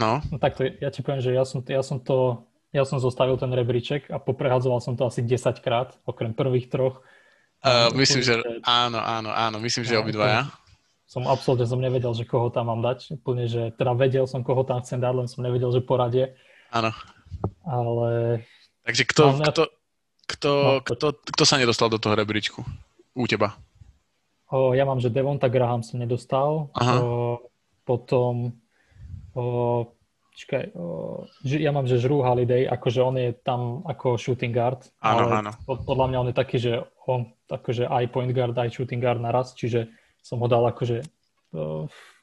no. 0.00 0.24
no 0.24 0.36
takto, 0.40 0.64
ja 0.64 0.88
ti 0.88 1.04
poviem, 1.04 1.20
že 1.20 1.36
ja 1.36 1.44
som, 1.44 1.60
ja 1.60 1.84
som 1.84 2.00
to, 2.00 2.48
ja 2.72 2.88
som 2.88 2.96
zostavil 2.96 3.36
ten 3.36 3.52
rebríček 3.52 4.08
a 4.08 4.16
poprehadzoval 4.16 4.80
som 4.80 4.96
to 4.96 5.04
asi 5.04 5.20
10 5.20 5.60
krát, 5.60 6.00
okrem 6.08 6.32
prvých 6.32 6.72
troch. 6.72 7.04
Uh, 7.60 7.92
myslím, 8.00 8.24
že 8.24 8.40
áno, 8.64 8.96
áno, 8.96 9.30
áno, 9.32 9.56
myslím, 9.60 9.84
že 9.84 10.00
obidvaja. 10.00 10.48
Som 11.06 11.28
absolútne 11.30 11.68
som 11.68 11.78
nevedel, 11.78 12.10
že 12.16 12.26
koho 12.26 12.50
tam 12.50 12.72
mám 12.72 12.82
dať. 12.82 13.20
Úplne, 13.22 13.44
že 13.46 13.62
teda 13.78 13.94
vedel 13.94 14.26
som, 14.26 14.42
koho 14.42 14.66
tam 14.66 14.82
chcem 14.82 14.98
dať, 14.98 15.12
len 15.14 15.28
som 15.30 15.44
nevedel, 15.44 15.70
že 15.70 15.84
poradie. 15.84 16.34
Áno. 16.72 16.90
Ale... 17.62 18.42
Takže 18.82 19.02
kto, 19.06 19.22
no, 19.38 19.44
kto, 19.46 19.62
kto, 20.26 20.50
no, 20.50 20.72
kto, 20.82 21.06
kto 21.30 21.44
sa 21.46 21.60
nedostal 21.62 21.86
do 21.86 22.02
toho 22.02 22.18
rebríčku 22.18 22.64
u 23.14 23.24
teba? 23.30 23.54
O, 24.50 24.74
ja 24.74 24.86
mám, 24.86 24.98
že 25.02 25.10
Devonta 25.10 25.46
Graham 25.46 25.82
sa 25.82 25.94
nedostal. 25.98 26.70
Aha. 26.74 27.02
O, 27.02 27.50
potom 27.86 28.54
o, 29.36 29.92
čakaj, 30.32 30.72
že 31.44 31.56
ja 31.60 31.70
mám, 31.70 31.84
že 31.84 32.00
Žrú 32.00 32.24
Holiday, 32.24 32.64
akože 32.64 33.00
on 33.04 33.16
je 33.20 33.30
tam 33.44 33.84
ako 33.84 34.16
shooting 34.16 34.52
guard. 34.52 34.88
Áno, 35.04 35.28
áno. 35.28 35.52
Podľa 35.64 36.06
mňa 36.08 36.18
on 36.24 36.28
je 36.32 36.36
taký, 36.36 36.56
že 36.56 36.72
on 37.04 37.30
akože 37.46 37.86
aj 37.86 38.04
point 38.10 38.32
guard, 38.32 38.56
aj 38.56 38.72
shooting 38.72 39.00
guard 39.00 39.20
naraz, 39.20 39.54
čiže 39.54 39.92
som 40.24 40.40
ho 40.40 40.48
dal 40.48 40.64
akože 40.66 41.04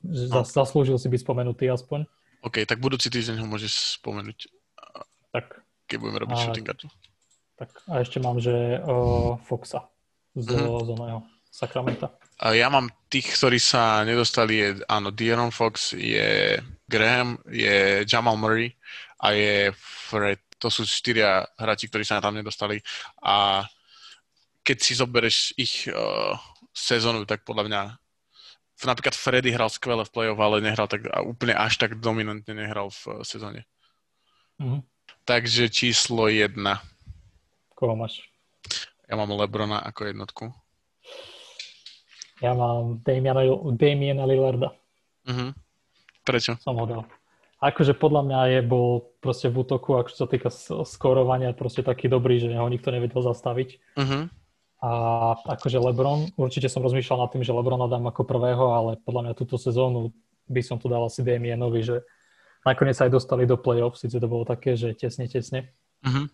že 0.03 0.25
no. 0.29 0.43
zaslúžil 0.43 0.99
si 0.99 1.07
byť 1.07 1.19
spomenutý 1.23 1.65
aspoň. 1.71 2.05
OK, 2.43 2.67
tak 2.67 2.83
budúci 2.83 3.07
týždeň 3.07 3.39
ho 3.39 3.47
môžeš 3.47 3.97
spomenúť. 3.99 4.51
Tak. 5.31 5.63
Keď 5.87 5.97
budeme 5.99 6.19
robiť 6.27 6.35
a, 6.35 6.41
shooting 6.43 6.67
guardu. 6.67 6.87
Tak 7.55 7.71
a 7.87 8.03
ešte 8.03 8.19
mám, 8.19 8.37
že 8.37 8.83
uh, 8.83 9.39
Foxa 9.47 9.87
z, 10.35 10.51
mm-hmm. 10.51 10.83
z 10.83 10.89
oného 10.91 11.19
Sacramento. 11.53 12.09
Ja 12.43 12.67
mám 12.67 12.89
tých, 13.07 13.37
ktorí 13.37 13.61
sa 13.61 14.01
nedostali, 14.03 14.53
je, 14.57 14.69
áno, 14.89 15.13
De'Aaron 15.13 15.53
Fox, 15.53 15.93
je 15.93 16.57
Graham, 16.93 17.41
je 17.49 18.05
Jamal 18.05 18.37
Murray 18.37 18.77
a 19.17 19.33
je 19.33 19.73
Fred. 19.73 20.37
To 20.61 20.69
sú 20.69 20.85
štyria 20.85 21.41
hráči, 21.57 21.89
ktorí 21.89 22.05
sa 22.05 22.21
tam 22.21 22.37
nedostali. 22.37 22.77
A 23.25 23.65
keď 24.61 24.77
si 24.77 24.93
zoberieš 24.93 25.57
ich 25.57 25.89
uh, 25.89 26.37
sezónu, 26.69 27.25
tak 27.25 27.41
podľa 27.41 27.65
mňa 27.65 27.81
napríklad 28.85 29.17
Freddy 29.17 29.49
hral 29.49 29.73
skvele 29.73 30.05
v 30.05 30.13
play-off, 30.13 30.39
ale 30.39 30.61
nehral 30.61 30.85
tak 30.85 31.09
úplne 31.25 31.57
až 31.57 31.81
tak 31.81 31.97
dominantne 31.97 32.53
nehral 32.53 32.93
v 32.93 33.01
uh, 33.09 33.13
sezóne. 33.25 33.65
Mm-hmm. 34.61 34.85
Takže 35.25 35.73
číslo 35.73 36.29
jedna. 36.29 36.79
Koho 37.73 37.97
máš? 37.97 38.21
Ja 39.09 39.19
mám 39.19 39.33
Lebrona 39.33 39.81
ako 39.83 40.13
jednotku. 40.13 40.45
Ja 42.43 42.51
mám 42.55 42.99
Damiana, 43.07 43.43
Damiana 43.75 44.23
Lillarda. 44.27 44.75
Uh-huh. 45.23 45.55
Prečo? 46.23 46.55
Som 46.63 46.79
ho 46.79 46.87
dal. 46.87 47.03
Akože 47.63 47.95
podľa 47.95 48.27
mňa 48.27 48.39
je 48.59 48.61
bol 48.67 49.15
proste 49.23 49.47
v 49.47 49.63
útoku, 49.63 49.95
ako 49.95 50.11
sa 50.11 50.27
týka 50.27 50.51
skorovania, 50.83 51.55
proste 51.55 51.79
taký 51.79 52.11
dobrý, 52.11 52.35
že 52.35 52.51
ho 52.51 52.67
nikto 52.67 52.91
nevedel 52.91 53.23
zastaviť. 53.23 53.79
Uh-huh. 53.95 54.27
A 54.83 54.89
akože 55.47 55.79
Lebron, 55.79 56.27
určite 56.35 56.67
som 56.67 56.83
rozmýšľal 56.83 57.23
nad 57.23 57.31
tým, 57.31 57.39
že 57.39 57.55
Lebrona 57.55 57.87
dám 57.87 58.03
ako 58.11 58.27
prvého, 58.27 58.75
ale 58.75 58.99
podľa 58.99 59.31
mňa 59.31 59.33
túto 59.39 59.55
sezónu 59.55 60.11
by 60.51 60.59
som 60.59 60.75
tu 60.75 60.91
dal 60.91 61.07
asi 61.07 61.23
Damianovi, 61.23 61.87
že 61.87 62.03
nakoniec 62.67 62.99
sa 62.99 63.07
aj 63.07 63.15
dostali 63.15 63.47
do 63.47 63.55
play-off, 63.55 63.95
síce 63.95 64.19
to 64.19 64.27
bolo 64.27 64.43
také, 64.43 64.75
že 64.75 64.91
tesne, 64.91 65.31
tesne. 65.31 65.71
Uh-huh. 66.03 66.27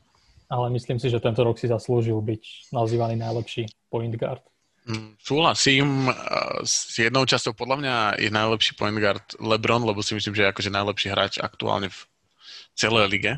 Ale 0.49 0.73
myslím 0.73 0.97
si, 0.97 1.13
že 1.13 1.21
tento 1.21 1.45
rok 1.45 1.61
si 1.61 1.69
zaslúžil 1.69 2.17
byť 2.25 2.73
nazývaný 2.73 3.21
najlepší 3.21 3.69
point 3.93 4.17
guard. 4.17 4.41
Mm, 4.89 5.13
súhlasím 5.21 6.09
s 6.65 6.97
jednou 6.97 7.21
časťou. 7.21 7.53
Podľa 7.53 7.77
mňa 7.77 7.95
je 8.25 8.33
najlepší 8.33 8.73
point 8.73 8.97
guard 8.97 9.21
LeBron, 9.37 9.85
lebo 9.85 10.01
si 10.01 10.17
myslím, 10.17 10.33
že 10.33 10.49
je 10.49 10.51
akože 10.51 10.73
najlepší 10.73 11.07
hráč 11.13 11.37
aktuálne 11.37 11.93
v 11.93 11.99
celej 12.73 13.05
lige. 13.13 13.33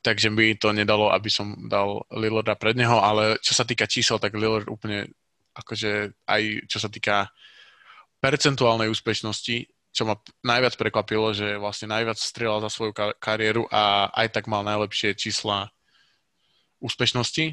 Takže 0.00 0.32
by 0.32 0.56
to 0.56 0.72
nedalo, 0.72 1.12
aby 1.12 1.28
som 1.28 1.68
dal 1.68 2.08
Lillarda 2.08 2.56
pred 2.56 2.80
neho, 2.80 2.96
ale 2.96 3.36
čo 3.44 3.52
sa 3.52 3.68
týka 3.68 3.84
čísel, 3.84 4.16
tak 4.16 4.32
Lillard 4.32 4.64
úplne 4.72 5.12
akože 5.52 6.16
aj 6.24 6.42
čo 6.64 6.78
sa 6.80 6.88
týka 6.88 7.28
percentuálnej 8.24 8.88
úspešnosti, 8.88 9.68
čo 9.92 10.02
ma 10.08 10.16
najviac 10.40 10.80
prekvapilo, 10.80 11.36
že 11.36 11.60
vlastne 11.60 11.92
najviac 11.92 12.16
strieľal 12.16 12.64
za 12.64 12.72
svoju 12.72 12.96
kariéru 13.20 13.68
a 13.68 14.08
aj 14.16 14.32
tak 14.32 14.44
mal 14.48 14.64
najlepšie 14.64 15.12
čísla 15.12 15.68
úspešnosti. 16.80 17.52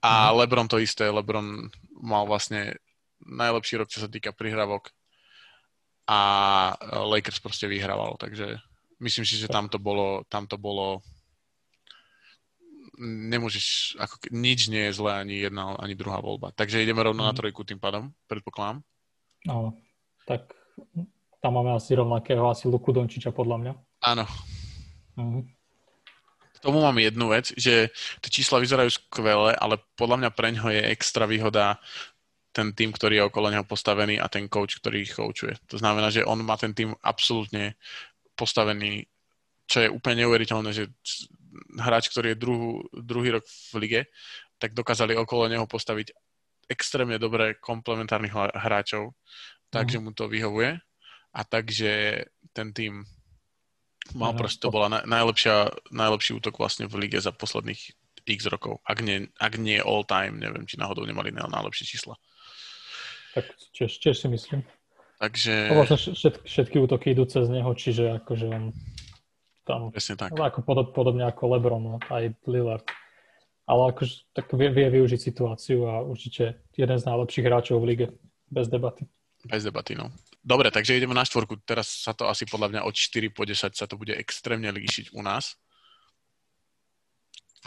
A 0.00 0.32
mm. 0.32 0.34
LeBron 0.34 0.68
to 0.68 0.82
isté. 0.82 1.06
LeBron 1.06 1.70
mal 2.00 2.24
vlastne 2.24 2.80
najlepší 3.20 3.80
rok, 3.80 3.92
čo 3.92 4.02
sa 4.04 4.08
týka 4.08 4.32
prihrávok 4.32 4.90
a 6.08 6.20
Lakers 7.06 7.38
proste 7.38 7.70
vyhrával, 7.70 8.18
takže 8.18 8.58
myslím 8.98 9.22
si, 9.22 9.38
že 9.38 9.46
tam 9.46 9.70
to 9.70 9.78
bolo, 9.78 10.26
tam 10.26 10.48
to 10.48 10.58
bolo 10.58 11.04
nemôžeš, 13.00 13.96
ako 13.96 14.28
nič 14.28 14.68
nie 14.68 14.90
je 14.90 14.96
zlé, 15.00 15.24
ani 15.24 15.40
jedna, 15.40 15.72
ani 15.80 15.96
druhá 15.96 16.20
voľba. 16.20 16.52
Takže 16.52 16.84
ideme 16.84 17.00
rovno 17.00 17.24
na 17.24 17.32
mhm. 17.32 17.38
trojku 17.40 17.64
tým 17.64 17.80
pádom, 17.80 18.12
predpokladám. 18.28 18.84
Áno, 19.48 19.72
tak 20.28 20.52
tam 21.40 21.56
máme 21.56 21.72
asi 21.72 21.96
rovnakého, 21.96 22.44
asi 22.52 22.68
Luku 22.68 22.92
Dončiča 22.92 23.32
podľa 23.32 23.56
mňa. 23.56 23.72
Áno. 24.04 24.24
Mm. 25.16 25.48
Tomu 26.60 26.84
mám 26.84 26.96
jednu 27.00 27.32
vec, 27.32 27.52
že 27.56 27.88
tie 28.20 28.30
čísla 28.30 28.60
vyzerajú 28.60 28.92
skvele, 28.92 29.56
ale 29.56 29.80
podľa 29.96 30.16
mňa 30.24 30.30
preňho 30.36 30.68
je 30.68 30.82
extra 30.92 31.24
výhoda 31.24 31.80
ten 32.50 32.74
tým, 32.74 32.90
ktorý 32.90 33.22
je 33.22 33.26
okolo 33.30 33.46
neho 33.48 33.64
postavený 33.64 34.18
a 34.18 34.26
ten 34.26 34.50
coach, 34.50 34.82
ktorý 34.82 35.06
ich 35.06 35.14
coachuje. 35.14 35.54
To 35.70 35.78
znamená, 35.78 36.10
že 36.10 36.26
on 36.26 36.42
má 36.42 36.58
ten 36.58 36.74
tým 36.74 36.92
absolútne 37.00 37.78
postavený, 38.34 39.06
čo 39.70 39.86
je 39.86 39.88
úplne 39.88 40.26
neuveriteľné, 40.26 40.70
že 40.74 40.90
hráč, 41.78 42.10
ktorý 42.10 42.34
je 42.34 42.42
druhú, 42.42 42.70
druhý 42.90 43.38
rok 43.38 43.44
v 43.46 43.74
lige, 43.78 44.00
tak 44.58 44.74
dokázali 44.74 45.14
okolo 45.14 45.46
neho 45.46 45.64
postaviť 45.64 46.12
extrémne 46.70 47.18
dobré 47.18 47.58
komplementárnych 47.58 48.34
hráčov, 48.34 49.14
takže 49.70 49.98
mm. 49.98 50.02
mu 50.02 50.10
to 50.14 50.30
vyhovuje 50.30 50.78
a 51.30 51.40
takže 51.46 52.24
ten 52.50 52.74
tým 52.74 53.06
mal 54.14 54.32
proste, 54.34 54.62
to 54.62 54.72
bola 54.72 55.02
najlepšia, 55.04 55.70
najlepší 55.90 56.36
útok 56.38 56.58
vlastne 56.60 56.86
v 56.90 57.06
lige 57.06 57.18
za 57.20 57.30
posledných 57.30 57.80
x 58.26 58.40
rokov. 58.46 58.78
Ak 58.86 59.02
nie, 59.02 59.26
ak 59.40 59.58
nie 59.58 59.82
all 59.82 60.06
time, 60.06 60.38
neviem, 60.38 60.68
či 60.68 60.78
náhodou 60.78 61.02
nemali 61.02 61.34
najlepšie 61.34 61.96
čísla. 61.96 62.14
Tak 63.34 63.46
tiež, 63.74 63.90
tiež 63.98 64.16
si 64.18 64.28
myslím. 64.30 64.60
Takže... 65.20 65.74
vlastne 65.76 65.98
všetky, 66.00 66.44
všetky 66.48 66.76
útoky 66.80 67.06
idú 67.12 67.28
cez 67.28 67.44
neho, 67.52 67.70
čiže 67.76 68.22
akože 68.24 68.46
on 68.48 68.64
tam... 69.68 69.92
Presne 69.92 70.16
tak. 70.16 70.32
Ako 70.32 70.64
podob, 70.64 70.96
podobne 70.96 71.28
ako 71.28 71.42
Lebron, 71.54 71.82
no, 71.84 71.96
aj 72.08 72.32
Lillard. 72.48 72.86
Ale 73.68 73.94
akože 73.94 74.34
tak 74.34 74.50
vie, 74.56 74.72
vie 74.72 74.88
využiť 74.90 75.20
situáciu 75.20 75.86
a 75.86 76.02
určite 76.02 76.64
jeden 76.74 76.98
z 76.98 77.04
najlepších 77.06 77.46
hráčov 77.46 77.78
v 77.78 77.88
lige. 77.94 78.06
Bez 78.50 78.66
debaty. 78.66 79.06
Bez 79.46 79.62
debaty, 79.62 79.94
no. 79.94 80.10
Dobre, 80.40 80.72
takže 80.72 80.96
ideme 80.96 81.12
na 81.12 81.28
štvorku. 81.28 81.60
Teraz 81.68 82.08
sa 82.08 82.16
to 82.16 82.24
asi 82.24 82.48
podľa 82.48 82.72
mňa 82.72 82.80
od 82.88 82.94
4 82.96 83.28
po 83.28 83.44
10 83.44 83.76
sa 83.76 83.84
to 83.84 84.00
bude 84.00 84.16
extrémne 84.16 84.72
líšiť 84.72 85.12
u 85.12 85.20
nás. 85.20 85.60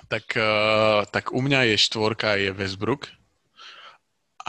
Tak, 0.10 0.26
uh, 0.34 1.06
tak 1.06 1.38
u 1.38 1.40
mňa 1.40 1.70
je 1.70 1.76
štvorka 1.78 2.34
je 2.42 2.50
Westbrook 2.50 3.14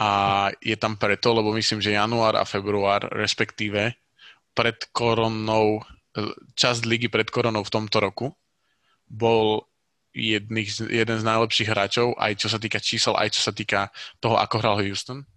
a 0.01 0.11
je 0.57 0.73
tam 0.73 0.97
preto, 0.97 1.37
lebo 1.37 1.53
myslím, 1.53 1.79
že 1.79 1.93
január 1.93 2.33
a 2.33 2.49
február, 2.49 3.05
respektíve 3.13 3.93
pred 4.57 4.77
koronou, 4.89 5.85
časť 6.57 6.81
ligy 6.89 7.07
pred 7.13 7.29
koronou 7.29 7.61
v 7.61 7.73
tomto 7.73 8.01
roku 8.01 8.33
bol 9.05 9.69
jedných, 10.15 10.71
jeden 10.87 11.17
z 11.19 11.27
najlepších 11.27 11.69
hráčov, 11.69 12.15
aj 12.15 12.33
čo 12.39 12.47
sa 12.47 12.57
týka 12.57 12.79
čísel, 12.79 13.13
aj 13.19 13.35
čo 13.35 13.41
sa 13.43 13.51
týka 13.51 13.91
toho, 14.23 14.39
ako 14.39 14.55
hral 14.63 14.79
Houston. 14.81 15.27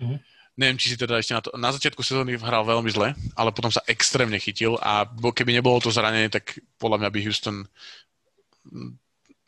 Mm-hmm. 0.00 0.35
Neviem, 0.56 0.80
či 0.80 0.88
si 0.92 0.96
teda 0.96 1.20
ešte 1.20 1.36
na 1.36 1.42
to... 1.44 1.52
Na 1.60 1.68
začiatku 1.68 2.00
sezóny 2.00 2.40
hral 2.40 2.64
veľmi 2.64 2.88
zle, 2.88 3.12
ale 3.36 3.50
potom 3.52 3.68
sa 3.68 3.84
extrémne 3.84 4.40
chytil 4.40 4.80
a 4.80 5.04
keby 5.04 5.52
nebolo 5.52 5.84
to 5.84 5.92
zranenie, 5.92 6.32
tak 6.32 6.56
podľa 6.80 7.04
mňa 7.04 7.10
by 7.12 7.18
Houston 7.28 7.56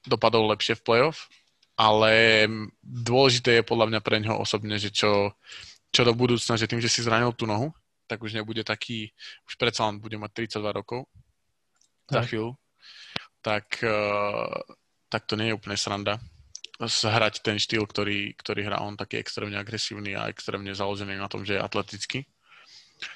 dopadol 0.05 0.53
lepšie 0.53 0.77
v 0.77 0.85
playoff. 0.85 1.33
Ale 1.81 2.45
dôležité 2.85 3.63
je 3.63 3.69
podľa 3.69 3.89
mňa 3.89 4.01
pre 4.05 4.21
ňoho 4.21 4.37
osobne, 4.43 4.77
že 4.77 4.93
čo, 4.93 5.33
čo 5.89 6.03
do 6.05 6.13
budúcna, 6.13 6.61
že 6.61 6.69
tým, 6.69 6.83
že 6.83 6.93
si 6.93 7.01
zranil 7.01 7.33
tú 7.33 7.49
nohu, 7.49 7.73
tak 8.05 8.21
už 8.21 8.37
nebude 8.37 8.61
taký, 8.61 9.09
už 9.49 9.57
predsa 9.57 9.89
len 9.89 10.03
bude 10.03 10.19
mať 10.21 10.49
32 10.59 10.81
rokov 10.81 11.09
za 12.09 12.25
chvíľu, 12.25 12.57
tak, 13.45 13.81
uh, 13.85 14.61
tak 15.13 15.29
to 15.29 15.37
nie 15.37 15.53
je 15.53 15.57
úplne 15.57 15.77
sranda 15.77 16.19
hrať 16.87 17.43
ten 17.43 17.59
štýl, 17.59 17.83
ktorý, 17.85 18.39
ktorý 18.39 18.71
hrá 18.71 18.79
on, 18.83 18.95
taký 18.95 19.19
extrémne 19.19 19.59
agresívny 19.59 20.15
a 20.15 20.31
extrémne 20.31 20.71
založený 20.71 21.19
na 21.19 21.27
tom, 21.27 21.43
že 21.43 21.59
je 21.59 21.65
atletický. 21.65 22.31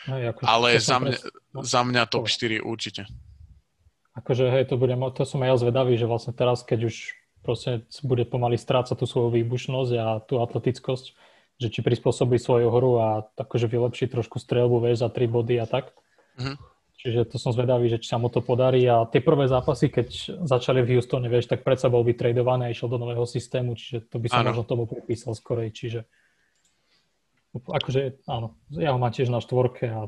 No, 0.06 0.18
ako, 0.18 0.40
Ale 0.46 0.78
za 0.78 0.98
mňa, 0.98 1.14
pres... 1.14 1.22
no, 1.54 1.60
za 1.62 1.80
mňa 1.82 2.02
top 2.10 2.26
4 2.26 2.62
určite. 2.62 3.06
Akože 4.18 4.50
hej, 4.50 4.68
to, 4.68 4.76
budem, 4.76 5.00
to 5.14 5.22
som 5.24 5.40
aj 5.42 5.48
ja 5.48 5.56
zvedavý, 5.62 5.94
že 5.96 6.10
vlastne 6.10 6.34
teraz, 6.34 6.66
keď 6.66 6.90
už 6.90 6.94
proste 7.42 7.86
bude 8.06 8.22
pomaly 8.28 8.54
strácať 8.58 8.94
tú 8.94 9.06
svoju 9.08 9.34
výbušnosť 9.42 9.92
a 9.98 10.06
tú 10.22 10.38
atletickosť, 10.38 11.16
že 11.58 11.68
či 11.70 11.80
prispôsobí 11.82 12.38
svoju 12.38 12.68
hru 12.70 12.92
a 12.98 13.08
akože 13.34 13.70
vylepší 13.70 14.10
trošku 14.10 14.38
strelbu, 14.38 14.82
vieš, 14.82 15.06
za 15.06 15.08
tri 15.10 15.26
body 15.26 15.58
a 15.62 15.66
tak. 15.66 15.94
Mm-hmm. 16.38 16.71
Čiže 17.02 17.26
to 17.26 17.34
som 17.34 17.50
zvedavý, 17.50 17.90
že 17.90 17.98
či 17.98 18.14
sa 18.14 18.18
mu 18.22 18.30
to 18.30 18.38
podarí 18.38 18.86
a 18.86 19.02
tie 19.10 19.18
prvé 19.18 19.50
zápasy, 19.50 19.90
keď 19.90 20.38
začali 20.46 20.86
v 20.86 21.02
Houstone, 21.02 21.26
vieš, 21.26 21.50
tak 21.50 21.66
predsa 21.66 21.90
bol 21.90 22.06
vytradovaný 22.06 22.70
a 22.70 22.72
išiel 22.72 22.86
do 22.86 23.02
nového 23.02 23.26
systému, 23.26 23.74
čiže 23.74 24.06
to 24.06 24.22
by 24.22 24.30
som 24.30 24.46
možno 24.46 24.62
tomu 24.62 24.86
pripísal 24.86 25.34
skorej, 25.34 25.74
čiže 25.74 26.06
akože 27.58 28.22
áno, 28.30 28.54
ja 28.70 28.94
ho 28.94 29.02
mám 29.02 29.10
tiež 29.10 29.34
na 29.34 29.42
štvorke 29.42 29.90
a 29.90 30.06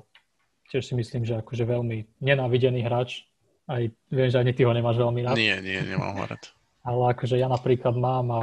tiež 0.70 0.86
si 0.86 0.94
myslím, 0.94 1.26
že 1.26 1.42
akože 1.42 1.66
veľmi 1.66 2.22
nenávidený 2.22 2.86
hráč, 2.86 3.26
aj 3.66 3.90
viem, 4.14 4.28
že 4.30 4.38
ani 4.38 4.54
ty 4.54 4.62
ho 4.62 4.70
nemáš 4.70 5.02
veľmi 5.02 5.26
rád. 5.26 5.34
Nie, 5.34 5.58
nie, 5.58 5.82
nemám 5.82 6.14
ho 6.14 6.24
rád 6.30 6.54
ale 6.84 7.16
akože 7.16 7.40
ja 7.40 7.48
napríklad 7.48 7.96
mám 7.96 8.26
a 8.30 8.40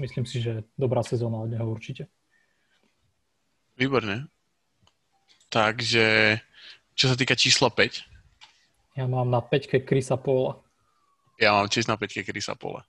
myslím 0.00 0.24
si, 0.24 0.40
že 0.40 0.64
dobrá 0.80 1.04
sezóna 1.04 1.44
od 1.44 1.52
neho 1.52 1.68
určite. 1.68 2.08
Výborne. 3.76 4.32
Takže, 5.52 6.40
čo 6.96 7.12
sa 7.12 7.16
týka 7.16 7.36
čísla 7.36 7.68
5, 7.68 8.96
Ja 8.96 9.04
mám 9.04 9.28
na 9.28 9.44
5 9.44 9.84
Krisa 9.84 10.16
Paula. 10.16 10.56
Ja 11.36 11.52
mám 11.52 11.68
tiež 11.68 11.84
na 11.84 12.00
5 12.00 12.24
Krisa 12.24 12.56
Paula. 12.56 12.88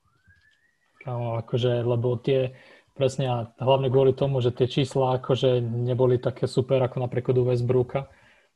Kámo, 1.03 1.35
akože, 1.43 1.83
lebo 1.83 2.15
tie, 2.15 2.55
presne 2.95 3.27
a 3.27 3.37
hlavne 3.59 3.91
kvôli 3.91 4.15
tomu, 4.15 4.39
že 4.39 4.55
tie 4.55 4.71
čísla 4.71 5.19
akože 5.19 5.59
neboli 5.59 6.17
také 6.17 6.47
super 6.47 6.79
ako 6.79 7.03
napríklad 7.03 7.35
u 7.35 7.43
Westbrooka 7.51 8.07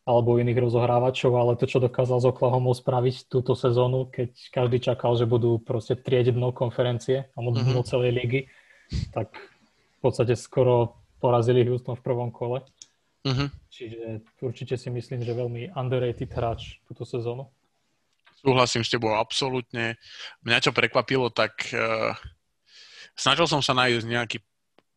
alebo 0.02 0.42
iných 0.42 0.58
rozohrávačov, 0.58 1.30
ale 1.38 1.60
to, 1.62 1.70
čo 1.70 1.78
dokázal 1.78 2.26
z 2.26 2.30
Oklahoma 2.34 2.74
spraviť 2.74 3.30
túto 3.30 3.54
sezónu, 3.54 4.10
keď 4.10 4.34
každý 4.50 4.82
čakal, 4.82 5.14
že 5.14 5.30
budú 5.30 5.62
proste 5.62 5.94
trieť 5.94 6.34
dno 6.34 6.50
konferencie 6.50 7.30
alebo 7.38 7.54
dno 7.54 7.86
mm-hmm. 7.86 7.92
celej 7.92 8.12
ligy, 8.18 8.42
tak 9.14 9.30
v 9.38 10.00
podstate 10.02 10.34
skoro 10.34 10.98
porazili 11.22 11.62
Houston 11.70 11.94
v 11.94 12.02
prvom 12.02 12.34
kole. 12.34 12.66
Mm-hmm. 13.22 13.50
Čiže 13.70 14.02
určite 14.42 14.76
si 14.78 14.90
myslím, 14.90 15.22
že 15.22 15.38
veľmi 15.38 15.78
underrated 15.78 16.32
hráč 16.34 16.82
túto 16.90 17.06
sezónu. 17.06 17.46
Súhlasím 18.42 18.82
s 18.82 18.90
tebou 18.90 19.14
absolútne. 19.14 20.02
Mňa 20.42 20.58
čo 20.66 20.72
prekvapilo, 20.74 21.30
tak 21.30 21.70
uh, 21.78 22.18
snažil 23.14 23.46
som 23.46 23.62
sa 23.62 23.78
nájsť 23.78 24.06
nejaký 24.10 24.38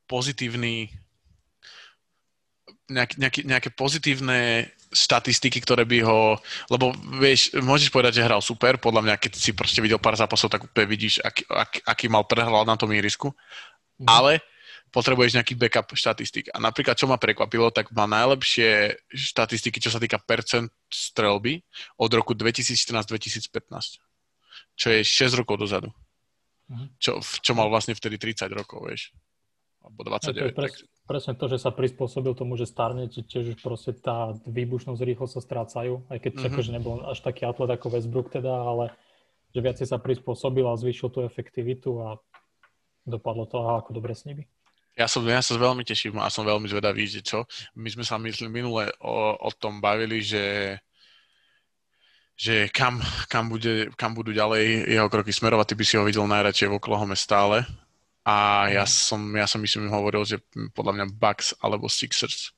pozitívny 0.08 0.88
nejaký, 2.84 3.16
nejaký, 3.16 3.40
nejaké 3.48 3.70
pozitívne 3.72 4.68
štatistiky, 4.92 5.58
ktoré 5.64 5.88
by 5.88 6.04
ho, 6.04 6.36
lebo 6.68 6.92
vieš, 7.16 7.56
môžeš 7.56 7.88
povedať, 7.88 8.20
že 8.20 8.26
hral 8.28 8.44
super, 8.44 8.76
podľa 8.76 9.02
mňa, 9.08 9.14
keď 9.16 9.32
si 9.40 9.56
proste 9.56 9.80
videl 9.80 9.96
pár 9.96 10.14
zápasov, 10.14 10.52
tak 10.52 10.68
úplne 10.68 10.86
vidíš, 10.92 11.24
aký, 11.24 11.48
aký, 11.48 11.78
aký 11.82 12.06
mal 12.12 12.28
prehľad 12.28 12.68
na 12.68 12.76
tom 12.76 12.92
ihrisku, 12.92 13.32
mm. 13.98 14.06
ale 14.06 14.44
potrebuješ 14.94 15.34
nejaký 15.34 15.58
backup 15.58 15.90
štatistik. 15.98 16.54
A 16.54 16.62
napríklad, 16.62 16.94
čo 16.94 17.10
ma 17.10 17.18
prekvapilo, 17.18 17.74
tak 17.74 17.90
má 17.90 18.06
najlepšie 18.06 18.94
štatistiky, 19.10 19.82
čo 19.82 19.90
sa 19.90 19.98
týka 19.98 20.22
percent 20.22 20.70
strelby 20.86 21.66
od 21.98 22.10
roku 22.14 22.38
2014-2015, 22.38 23.50
čo 24.78 24.86
je 24.94 25.00
6 25.02 25.40
rokov 25.42 25.58
dozadu. 25.58 25.90
Mhm. 26.70 26.94
Čo, 27.02 27.18
čo 27.20 27.52
mal 27.58 27.66
vlastne 27.66 27.98
vtedy 27.98 28.16
30 28.16 28.46
rokov, 28.54 28.86
vieš. 28.86 29.10
Alebo 29.82 30.00
29. 30.06 30.32
Ja, 30.32 30.48
to 30.48 30.56
pres, 30.56 30.72
tak... 30.72 30.74
Presne 31.04 31.36
to, 31.36 31.44
že 31.52 31.60
sa 31.60 31.68
prispôsobil 31.68 32.32
tomu, 32.32 32.56
že 32.56 32.64
starne, 32.64 33.12
tiež 33.12 33.52
už 33.52 33.58
proste 33.60 33.92
tá 33.92 34.32
výbušnosť 34.48 35.00
rýchlo 35.04 35.28
sa 35.28 35.44
strácajú, 35.44 36.08
aj 36.08 36.18
keď 36.24 36.32
mm-hmm. 36.32 36.48
akože 36.48 36.70
nebol 36.72 37.04
až 37.04 37.20
taký 37.20 37.44
atlet 37.44 37.68
ako 37.76 37.92
Westbrook 37.92 38.32
teda, 38.32 38.48
ale 38.48 38.88
že 39.52 39.60
viacej 39.60 39.86
sa 39.92 40.00
prispôsobil 40.00 40.64
a 40.64 40.80
zvýšil 40.80 41.12
tú 41.12 41.20
efektivitu 41.20 42.00
a 42.00 42.16
dopadlo 43.04 43.44
to 43.44 43.60
ako 43.60 43.92
dobre 43.92 44.16
s 44.16 44.24
nimi. 44.24 44.48
Ja 44.94 45.10
som, 45.10 45.26
ja 45.26 45.42
sa 45.42 45.58
veľmi 45.58 45.82
teším 45.82 46.22
a 46.22 46.30
som 46.30 46.46
veľmi 46.46 46.70
zvedavý, 46.70 47.02
že 47.10 47.18
čo. 47.18 47.42
My 47.74 47.90
sme 47.90 48.06
sa 48.06 48.14
myslím 48.22 48.62
minule 48.62 48.94
o, 49.02 49.34
o 49.34 49.50
tom 49.50 49.82
bavili, 49.82 50.22
že 50.22 50.78
že 52.34 52.66
kam, 52.74 52.98
kam, 53.30 53.46
bude, 53.46 53.94
kam 53.94 54.10
budú 54.10 54.34
ďalej 54.34 54.90
jeho 54.90 55.06
kroky 55.06 55.30
smerovať. 55.30 55.70
Ty 55.70 55.74
by 55.78 55.84
si 55.86 55.94
ho 55.94 56.02
videl 56.02 56.26
najradšej 56.26 56.66
v 56.66 56.76
Oklahoma 56.82 57.14
stále. 57.14 57.62
A 58.26 58.66
ja 58.72 58.82
mhm. 58.82 58.90
som, 58.90 59.20
ja 59.36 59.46
som 59.46 59.62
myslím 59.62 59.86
hovoril, 59.86 60.26
že 60.26 60.42
podľa 60.74 60.92
mňa 60.98 61.06
Bucks 61.14 61.54
alebo 61.62 61.86
Sixers 61.86 62.50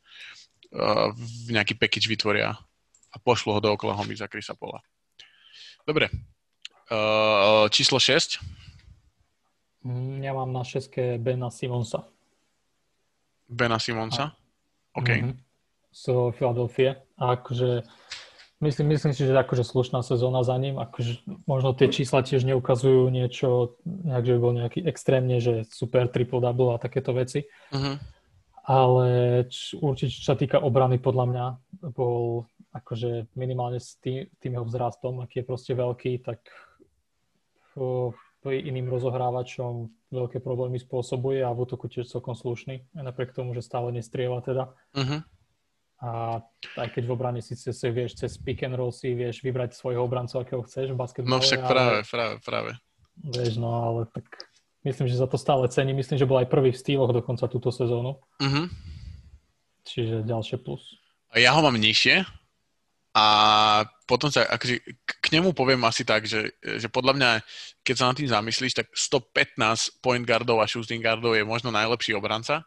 uh, 0.73 1.13
nejaký 1.53 1.77
package 1.77 2.09
vytvoria 2.09 2.57
a 3.13 3.17
pošlo 3.21 3.57
ho 3.57 3.61
do 3.61 3.73
Oklahoma 3.73 4.17
za 4.17 4.29
Chrisa 4.33 4.57
Pola. 4.57 4.81
Dobre. 5.85 6.09
Uh, 6.87 7.67
číslo 7.69 7.99
6. 7.99 8.39
Mm, 9.83 10.23
ja 10.23 10.33
mám 10.33 10.51
na 10.55 10.63
6 10.63 11.19
Bena 11.19 11.51
Simonsa. 11.51 12.16
Bena 13.49 13.79
Simonsa? 13.79 14.35
OK. 14.95 15.09
Mm-hmm. 15.09 15.35
So 15.95 16.31
Philadelphia. 16.35 17.01
A 17.17 17.41
akože 17.41 17.87
myslím, 18.61 18.87
myslím 18.93 19.13
si, 19.17 19.25
že 19.25 19.33
akože 19.33 19.65
slušná 19.65 20.03
sezóna 20.03 20.45
za 20.45 20.57
ním. 20.61 20.77
Akože 20.77 21.25
možno 21.49 21.73
tie 21.73 21.89
čísla 21.89 22.21
tiež 22.21 22.45
neukazujú 22.45 23.09
niečo, 23.09 23.81
nejak, 23.87 24.25
že 24.27 24.35
by 24.37 24.41
bol 24.41 24.55
nejaký 24.55 24.81
extrémne, 24.85 25.41
že 25.41 25.65
super 25.71 26.09
triple-double 26.11 26.77
a 26.77 26.83
takéto 26.83 27.17
veci. 27.17 27.49
Mm-hmm. 27.73 27.97
Ale 28.67 29.07
č, 29.47 29.79
určite, 29.79 30.11
čo 30.11 30.35
sa 30.35 30.37
týka 30.37 30.59
obrany, 30.59 30.99
podľa 30.99 31.27
mňa 31.31 31.47
bol 31.95 32.51
akože 32.75 33.33
minimálne 33.39 33.79
s 33.79 33.97
tým, 34.03 34.27
tým 34.43 34.59
jeho 34.59 34.67
vzrastom, 34.67 35.23
aký 35.23 35.41
je 35.41 35.49
proste 35.49 35.73
veľký, 35.73 36.27
tak 36.27 36.43
iným 38.55 38.87
rozohrávačom 38.87 39.91
veľké 40.15 40.39
problémy 40.39 40.79
spôsobuje 40.79 41.43
a 41.43 41.51
v 41.51 41.67
útoku 41.67 41.91
tiež 41.91 42.07
celkom 42.07 42.39
slušný, 42.39 42.87
napriek 42.95 43.35
tomu, 43.35 43.51
že 43.57 43.67
stále 43.67 43.91
nestrieva 43.91 44.39
teda. 44.45 44.71
Uh-huh. 44.95 45.21
A 45.97 46.11
aj 46.77 46.89
keď 46.93 47.03
v 47.09 47.13
obrane 47.13 47.41
si, 47.41 47.57
si 47.57 47.89
vieš 47.89 48.21
cez 48.21 48.37
pick 48.37 48.61
and 48.63 48.77
roll 48.77 48.93
si 48.93 49.17
vieš 49.17 49.41
vybrať 49.41 49.75
svojho 49.75 50.05
obrancu, 50.05 50.39
akého 50.39 50.63
chceš 50.63 50.93
v 50.93 51.01
basketbale. 51.01 51.33
No 51.33 51.41
však 51.41 51.65
práve, 51.65 52.05
ale, 52.05 52.07
práve, 52.07 52.35
práve. 52.45 52.71
Vieš, 53.17 53.57
no 53.57 53.73
ale 53.73 54.01
tak 54.13 54.29
myslím, 54.85 55.09
že 55.09 55.17
za 55.17 55.27
to 55.27 55.41
stále 55.41 55.65
cení. 55.73 55.97
Myslím, 55.97 56.21
že 56.21 56.29
bol 56.29 56.39
aj 56.45 56.53
prvý 56.53 56.71
v 56.71 56.79
stýloch 56.79 57.17
dokonca 57.17 57.49
túto 57.49 57.73
sezónu. 57.73 58.21
Uh-huh. 58.39 58.69
Čiže 59.89 60.23
ďalšie 60.29 60.61
plus. 60.61 60.85
A 61.33 61.41
ja 61.41 61.57
ho 61.57 61.65
mám 61.65 61.81
nižšie, 61.81 62.29
a 63.17 63.25
potom 64.05 64.29
sa, 64.29 64.45
akože 64.45 64.77
k 65.09 65.27
nemu 65.33 65.57
poviem 65.57 65.81
asi 65.89 66.05
tak, 66.05 66.29
že, 66.29 66.53
že 66.61 66.93
podľa 66.93 67.17
mňa, 67.17 67.31
keď 67.81 67.95
sa 67.97 68.13
nad 68.13 68.17
tým 68.21 68.29
zamyslíš, 68.29 68.77
tak 68.77 68.93
115 68.93 70.05
point 70.05 70.21
guardov 70.21 70.61
a 70.61 70.69
shooting 70.69 71.01
guardov 71.01 71.33
je 71.33 71.41
možno 71.41 71.73
najlepší 71.73 72.13
obranca. 72.13 72.61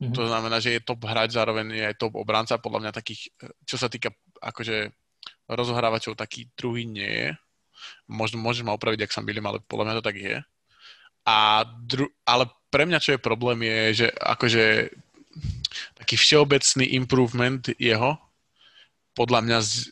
Mm-hmm. 0.00 0.16
To 0.16 0.22
znamená, 0.24 0.56
že 0.64 0.80
je 0.80 0.86
top 0.86 1.04
hráč, 1.04 1.36
zároveň 1.36 1.76
je 1.76 1.84
aj 1.92 2.00
top 2.00 2.16
obranca. 2.16 2.56
Podľa 2.56 2.88
mňa 2.88 2.92
takých, 2.96 3.28
čo 3.68 3.76
sa 3.76 3.92
týka 3.92 4.16
akože 4.40 4.96
rozohrávačov, 5.44 6.16
taký 6.16 6.48
druhý 6.56 6.88
nie 6.88 7.28
je. 7.28 7.28
Možno 8.08 8.40
môžeš 8.40 8.64
ma 8.64 8.72
opraviť, 8.80 9.04
ak 9.04 9.12
sa 9.12 9.20
milím, 9.20 9.44
ale 9.44 9.60
podľa 9.60 9.92
mňa 9.92 9.96
to 10.00 10.06
tak 10.08 10.16
je. 10.16 10.36
A 11.28 11.68
dru- 11.84 12.14
ale 12.24 12.48
pre 12.72 12.88
mňa, 12.88 12.96
čo 12.96 13.12
je 13.12 13.20
problém, 13.20 13.60
je, 13.60 13.80
že 13.92 14.08
akože 14.08 14.88
taký 16.00 16.16
všeobecný 16.16 16.96
improvement 16.96 17.60
jeho 17.76 18.16
podľa 19.18 19.40
mňa 19.42 19.58
z, 19.58 19.90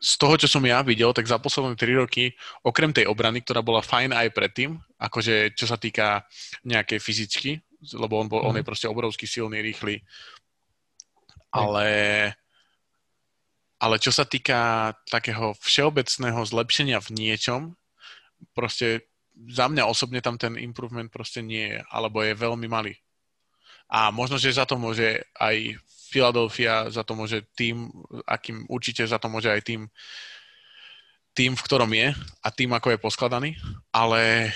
z 0.00 0.12
toho, 0.18 0.34
čo 0.34 0.50
som 0.50 0.66
ja 0.66 0.82
videl, 0.82 1.14
tak 1.14 1.30
za 1.30 1.38
posledné 1.38 1.78
3 1.78 2.02
roky, 2.02 2.34
okrem 2.66 2.90
tej 2.90 3.06
obrany, 3.06 3.46
ktorá 3.46 3.62
bola 3.62 3.78
fajn 3.78 4.10
aj 4.10 4.34
predtým, 4.34 4.74
akože 4.98 5.54
čo 5.54 5.70
sa 5.70 5.78
týka 5.78 6.26
nejakej 6.66 6.98
fyzičky, 6.98 7.50
lebo 7.94 8.18
on, 8.18 8.26
bol, 8.26 8.42
mm. 8.42 8.48
on 8.50 8.56
je 8.58 8.64
mhm. 8.66 8.68
proste 8.68 8.86
obrovský, 8.90 9.30
silný, 9.30 9.62
rýchly, 9.62 10.02
ale, 11.54 11.88
ale 13.78 13.96
čo 14.02 14.10
sa 14.10 14.26
týka 14.26 14.92
takého 15.06 15.54
všeobecného 15.62 16.42
zlepšenia 16.42 16.98
v 16.98 17.10
niečom, 17.14 17.60
proste 18.50 19.06
za 19.48 19.68
mňa 19.70 19.88
osobne 19.88 20.20
tam 20.20 20.36
ten 20.36 20.56
improvement 20.60 21.08
proste 21.08 21.40
nie 21.40 21.76
je, 21.76 21.78
alebo 21.92 22.20
je 22.24 22.34
veľmi 22.36 22.66
malý. 22.66 22.96
A 23.90 24.14
možno, 24.14 24.38
že 24.38 24.54
za 24.54 24.68
to 24.68 24.78
môže 24.78 25.18
aj 25.34 25.74
Philadelphia, 26.10 26.90
za 26.90 27.06
to 27.06 27.14
môže 27.14 27.46
tým, 27.54 27.86
akým 28.26 28.66
určite 28.66 29.06
za 29.06 29.22
to 29.22 29.30
môže 29.30 29.46
aj 29.46 29.62
tým, 29.62 29.86
tým, 31.30 31.54
v 31.54 31.64
ktorom 31.64 31.90
je 31.94 32.10
a 32.42 32.48
tým, 32.50 32.74
ako 32.74 32.90
je 32.90 33.02
poskladaný, 33.02 33.50
ale 33.94 34.50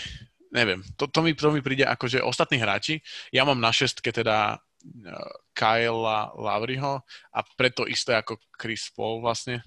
neviem, 0.50 0.82
to, 0.98 1.06
to, 1.06 1.22
mi, 1.22 1.34
to 1.34 1.50
mi 1.54 1.62
príde 1.62 1.86
ako, 1.86 2.10
že 2.10 2.22
ostatní 2.22 2.58
hráči, 2.58 2.98
ja 3.30 3.46
mám 3.46 3.58
na 3.58 3.70
šestke 3.70 4.10
teda 4.10 4.58
uh, 4.58 5.30
Kyle 5.54 6.02
Lavriho 6.34 7.02
a 7.30 7.38
preto 7.54 7.86
isté 7.86 8.18
ako 8.18 8.38
Chris 8.58 8.90
Paul 8.90 9.22
vlastne, 9.22 9.62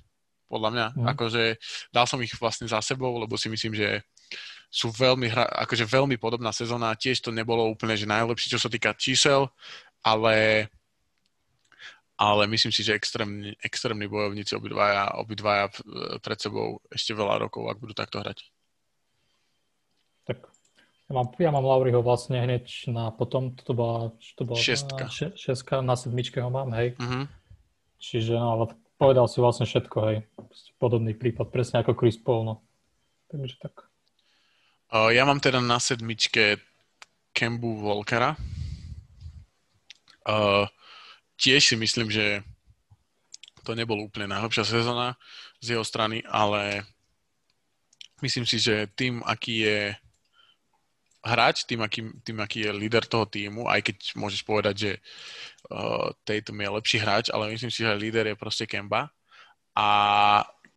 podľa 0.48 0.70
mňa, 0.72 0.86
mm. 0.96 1.06
akože 1.16 1.44
dal 1.92 2.08
som 2.08 2.20
ich 2.24 2.32
vlastne 2.40 2.68
za 2.68 2.80
sebou, 2.80 3.20
lebo 3.20 3.36
si 3.36 3.52
myslím, 3.52 3.76
že 3.76 4.04
sú 4.68 4.92
veľmi, 4.92 5.28
hra, 5.32 5.48
akože 5.68 5.88
veľmi 5.88 6.20
podobná 6.20 6.52
sezóna, 6.52 6.96
tiež 6.96 7.24
to 7.24 7.32
nebolo 7.32 7.68
úplne, 7.68 7.96
že 7.96 8.08
najlepšie, 8.08 8.52
čo 8.56 8.60
sa 8.60 8.68
týka 8.68 8.96
čísel, 9.00 9.48
ale 10.04 10.68
ale 12.18 12.50
myslím 12.50 12.74
si, 12.74 12.82
že 12.82 12.98
extrémni, 12.98 13.54
extrémni 13.62 14.10
bojovníci 14.10 14.58
obidvaja, 14.58 15.14
obidvaja 15.22 15.70
pred 16.26 16.40
sebou 16.42 16.82
ešte 16.90 17.14
veľa 17.14 17.46
rokov, 17.46 17.70
ak 17.70 17.78
budú 17.78 17.94
takto 17.94 18.18
hrať. 18.20 18.42
Tak 20.26 20.42
ja 21.08 21.14
mám, 21.16 21.32
ja 21.40 21.52
mám 21.54 21.64
Lauriho 21.64 22.04
vlastne 22.04 22.42
hneď 22.42 22.68
na 22.92 23.14
potom, 23.16 23.56
to 23.56 23.72
bola, 23.72 24.12
to 24.36 24.44
bola 24.44 24.60
šestka. 24.60 25.08
Še, 25.08 25.38
šestka, 25.40 25.80
na 25.80 25.96
sedmičke 25.96 26.42
ho 26.44 26.52
mám, 26.52 26.74
hej. 26.76 27.00
Uh-huh. 27.00 27.30
Čiže 28.02 28.36
no, 28.36 28.60
ale 28.60 28.64
povedal 29.00 29.30
si 29.32 29.40
vlastne 29.40 29.64
všetko, 29.64 29.98
hej. 30.12 30.18
Podobný 30.82 31.16
prípad, 31.16 31.48
presne 31.54 31.80
ako 31.80 31.96
Chris 31.96 32.20
Paul, 32.20 32.44
no. 32.44 32.56
Takže 33.32 33.56
tak. 33.62 33.88
Uh, 34.92 35.14
ja 35.16 35.24
mám 35.24 35.40
teda 35.40 35.64
na 35.64 35.80
sedmičke 35.80 36.60
Kembu 37.32 37.80
Volkera. 37.80 38.36
Uh, 40.28 40.68
tiež 41.38 41.74
si 41.74 41.76
myslím, 41.78 42.10
že 42.12 42.42
to 43.64 43.76
nebol 43.76 44.00
úplne 44.00 44.32
najlepšia 44.32 44.64
sezóna 44.64 45.16
z 45.60 45.76
jeho 45.76 45.84
strany, 45.84 46.24
ale 46.26 46.88
myslím 48.22 48.46
si, 48.48 48.58
že 48.60 48.88
tým, 48.96 49.20
aký 49.26 49.68
je 49.68 49.80
hráč, 51.28 51.68
tým 51.68 51.84
aký, 51.84 52.08
tým, 52.24 52.40
aký 52.40 52.64
je 52.64 52.72
líder 52.72 53.04
toho 53.04 53.28
týmu, 53.28 53.68
aj 53.68 53.84
keď 53.92 53.98
môžeš 54.16 54.42
povedať, 54.48 54.76
že 54.78 54.92
uh, 55.68 56.10
Tatum 56.24 56.64
je 56.64 56.70
lepší 56.80 56.98
hráč, 57.04 57.26
ale 57.30 57.52
myslím 57.52 57.68
si, 57.68 57.84
že 57.84 58.00
líder 58.00 58.32
je 58.32 58.40
proste 58.40 58.64
Kemba. 58.64 59.12
A 59.76 59.88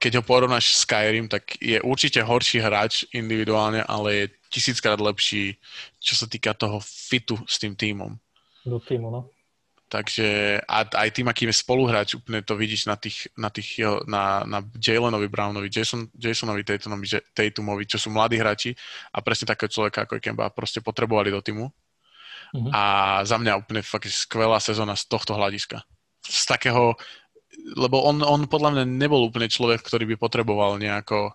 keď 0.01 0.21
ho 0.21 0.23
porovnáš 0.25 0.75
s 0.75 0.83
Skyrim, 0.85 1.29
tak 1.29 1.61
je 1.61 1.79
určite 1.85 2.25
horší 2.25 2.59
hráč 2.59 3.05
individuálne, 3.13 3.85
ale 3.85 4.09
je 4.15 4.25
tisíckrát 4.51 4.99
lepší, 4.99 5.61
čo 6.01 6.17
sa 6.17 6.27
týka 6.27 6.57
toho 6.57 6.81
fitu 6.83 7.39
s 7.47 7.61
tým 7.61 7.77
týmom. 7.77 8.17
Do 8.67 8.81
týmu, 8.81 9.09
no. 9.13 9.31
Takže 9.91 10.63
a 10.71 10.87
aj 10.87 11.11
tým, 11.11 11.27
akým 11.27 11.51
je 11.51 11.61
spoluhráč, 11.67 12.15
úplne 12.15 12.47
to 12.47 12.55
vidíš 12.55 12.87
na 12.87 12.95
tých, 12.95 13.27
na, 13.35 13.51
tých 13.51 13.83
na, 14.07 14.47
na 14.47 14.63
Jalenovi 14.79 15.27
Brownovi, 15.27 15.67
Jason, 15.67 16.07
Jasonovi 16.15 16.63
Tatumovi, 16.63 17.11
Tatumovi, 17.35 17.91
čo 17.91 17.99
sú 17.99 18.15
mladí 18.15 18.39
hráči 18.39 18.71
a 19.11 19.19
presne 19.19 19.51
takého 19.51 19.67
človeka 19.67 20.07
ako 20.07 20.23
Kemba 20.23 20.55
proste 20.55 20.79
potrebovali 20.79 21.35
do 21.35 21.43
týmu. 21.43 21.67
Uh-huh. 21.67 22.71
A 22.71 22.83
za 23.27 23.35
mňa 23.35 23.59
úplne 23.59 23.83
fakt 23.83 24.07
skvelá 24.07 24.63
sezóna 24.63 24.95
z 24.95 25.11
tohto 25.11 25.35
hľadiska. 25.35 25.83
Z 26.23 26.47
takého, 26.47 26.95
lebo 27.75 28.07
on, 28.07 28.23
on 28.23 28.47
podľa 28.47 28.79
mňa 28.79 28.85
nebol 28.87 29.27
úplne 29.27 29.51
človek, 29.51 29.83
ktorý 29.83 30.07
by 30.15 30.17
potreboval 30.23 30.79
nejako 30.79 31.35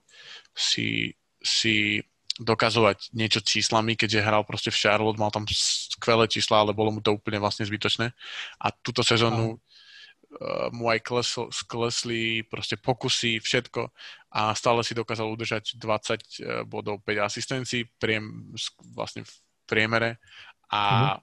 si, 0.55 1.11
si 1.43 1.99
dokazovať 2.35 3.15
niečo 3.15 3.39
číslami, 3.39 3.95
keďže 3.95 4.25
hral 4.25 4.43
proste 4.43 4.67
v 4.67 4.79
Charlotte, 4.79 5.19
mal 5.19 5.31
tam 5.31 5.47
skvelé 5.47 6.27
čísla, 6.27 6.67
ale 6.67 6.75
bolo 6.75 6.91
mu 6.91 6.99
to 6.99 7.15
úplne 7.15 7.39
vlastne 7.39 7.63
zbytočné. 7.63 8.11
A 8.59 8.67
túto 8.83 9.07
sezónu 9.07 9.55
uh, 9.55 10.67
mu 10.75 10.91
aj 10.91 10.99
klesl, 10.99 11.47
sklesli 11.47 12.43
proste 12.43 12.75
pokusy, 12.75 13.39
všetko 13.39 13.87
a 14.35 14.51
stále 14.51 14.83
si 14.83 14.91
dokázal 14.91 15.31
udržať 15.31 15.79
20 15.79 15.79
uh, 15.79 16.15
bodov, 16.67 16.99
5 17.07 17.23
asistencií 17.23 17.87
priem, 17.95 18.51
vlastne 18.91 19.23
v 19.23 19.33
priemere 19.63 20.19
a, 20.67 20.83
mm-hmm. 20.83 21.17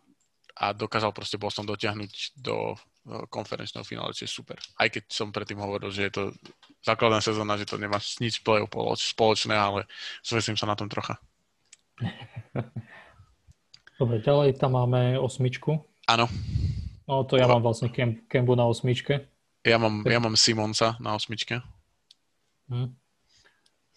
a 0.64 0.66
dokázal 0.72 1.12
proste 1.12 1.36
Boston 1.36 1.68
dotiahnuť 1.68 2.40
do 2.40 2.72
konferenčného 3.30 3.82
finále, 3.82 4.14
čo 4.14 4.24
je 4.24 4.30
super. 4.30 4.58
Aj 4.78 4.86
keď 4.86 5.10
som 5.10 5.34
predtým 5.34 5.58
hovoril, 5.58 5.90
že 5.90 6.06
je 6.06 6.12
to 6.14 6.22
základná 6.86 7.18
sezóna, 7.18 7.58
že 7.58 7.66
to 7.66 7.74
nemá 7.74 7.98
nič 8.22 8.42
spoločné, 9.10 9.54
ale 9.58 9.90
zvesím 10.22 10.54
sa 10.54 10.70
na 10.70 10.78
tom 10.78 10.86
trocha. 10.86 11.18
Dobre, 13.98 14.22
ďalej 14.22 14.58
tam 14.58 14.78
máme 14.78 15.18
osmičku. 15.18 15.82
Áno. 16.06 16.26
No 17.06 17.26
to 17.26 17.38
ja 17.38 17.50
mám 17.50 17.62
vlastne 17.62 17.90
Kembu 18.30 18.54
na 18.54 18.66
osmičke. 18.66 19.26
Ja 19.62 19.78
mám, 19.78 20.02
ja 20.06 20.18
mám 20.18 20.34
Simonsa 20.34 20.98
na 20.98 21.14
osmičke. 21.14 21.62
Hm. 22.70 22.94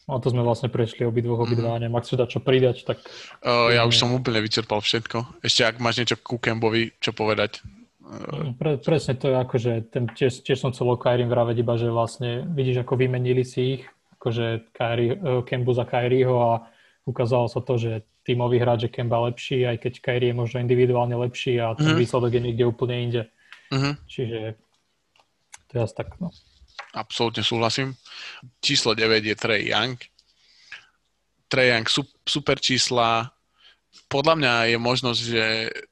No 0.05 0.21
to 0.21 0.29
sme 0.29 0.45
vlastne 0.45 0.69
prešli 0.69 1.01
obidvoch, 1.01 1.49
obidva. 1.49 1.81
Mm. 1.81 1.97
Ak 1.97 2.05
sa 2.05 2.13
dá 2.13 2.29
čo 2.29 2.37
pridať, 2.37 2.85
tak... 2.85 3.01
Uh, 3.41 3.73
ja 3.73 3.89
už 3.89 3.97
som 3.97 4.13
úplne 4.13 4.37
vyčerpal 4.37 4.77
všetko. 4.77 5.41
Ešte 5.41 5.65
ak 5.65 5.81
máš 5.81 6.05
niečo 6.05 6.21
ku 6.21 6.37
Kembovi, 6.37 6.93
čo 7.01 7.09
povedať. 7.09 7.65
Pre, 8.61 8.77
presne 8.77 9.17
to 9.17 9.33
je 9.33 9.35
ako, 9.35 9.55
že 9.57 9.73
ten, 9.89 10.05
tiež, 10.05 10.45
tiež 10.45 10.61
som 10.61 10.69
chcel 10.69 10.93
o 10.93 10.97
Kairim 10.97 11.25
vraveť 11.25 11.57
iba, 11.65 11.73
že 11.73 11.89
vlastne 11.89 12.45
vidíš, 12.45 12.85
ako 12.85 13.01
vymenili 13.01 13.41
si 13.41 13.81
ich, 13.81 13.83
akože 14.17 14.69
Kairi, 14.73 15.07
uh, 15.17 15.41
Kembu 15.41 15.73
za 15.73 15.89
Kairiho 15.89 16.35
a 16.37 16.53
ukázalo 17.05 17.49
sa 17.49 17.65
to, 17.65 17.81
že 17.81 18.05
tímový 18.25 18.61
hráč 18.61 18.89
je 18.89 18.93
Kemba 18.93 19.21
lepší, 19.25 19.65
aj 19.65 19.77
keď 19.81 19.93
Kairi 20.01 20.27
je 20.33 20.37
možno 20.37 20.61
individuálne 20.61 21.13
lepší 21.17 21.61
a 21.61 21.73
ten 21.73 21.93
mm-hmm. 21.93 22.01
výsledok 22.01 22.31
je 22.33 22.41
niekde 22.41 22.65
úplne 22.65 22.95
inde. 22.97 23.21
Mm-hmm. 23.73 23.93
Čiže 24.05 24.39
to 25.69 25.71
je 25.77 25.81
asi 25.81 25.95
tak, 25.97 26.17
no. 26.17 26.29
Absolútne 26.95 27.43
súhlasím. 27.43 27.93
Číslo 28.63 28.95
9 28.95 29.21
je 29.25 29.35
Trey 29.35 29.69
Young. 29.69 29.99
Trey 31.51 31.69
Young 31.69 31.85
super 32.25 32.57
čísla, 32.57 33.34
podľa 34.07 34.35
mňa 34.37 34.53
je 34.75 34.77
možnosť, 34.77 35.19
že 35.21 35.43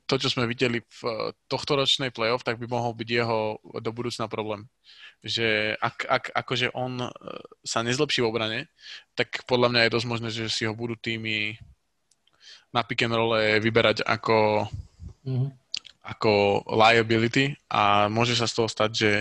to, 0.05 0.15
čo 0.19 0.29
sme 0.31 0.49
videli 0.49 0.83
v 0.83 1.01
eh, 1.07 1.15
tohto 1.47 1.79
ročnej 1.79 2.13
playoff, 2.13 2.45
tak 2.45 2.59
by 2.59 2.67
mohol 2.69 2.93
byť 2.93 3.09
jeho 3.09 3.59
do 3.59 3.91
budúcna 3.91 4.29
problém. 4.29 4.67
Že 5.23 5.79
ak, 5.79 5.97
ak 6.07 6.23
akože 6.35 6.67
on 6.75 7.07
eh, 7.07 7.09
sa 7.63 7.81
nezlepší 7.81 8.21
v 8.21 8.29
obrane, 8.29 8.59
tak 9.17 9.47
podľa 9.49 9.71
mňa 9.71 9.81
je 9.87 9.93
dosť 9.93 10.07
možné, 10.07 10.29
že 10.29 10.51
si 10.51 10.63
ho 10.67 10.73
budú 10.75 10.99
týmy 10.99 11.57
na 12.73 12.81
pick 12.81 13.05
and 13.05 13.13
roll 13.13 13.37
vyberať 13.37 14.01
ako, 14.01 14.65
mm-hmm. 15.29 15.49
ako 16.09 16.65
liability 16.65 17.53
a 17.69 18.09
môže 18.09 18.33
sa 18.33 18.49
z 18.49 18.53
toho 18.57 18.65
stať, 18.65 18.89
že, 18.97 19.13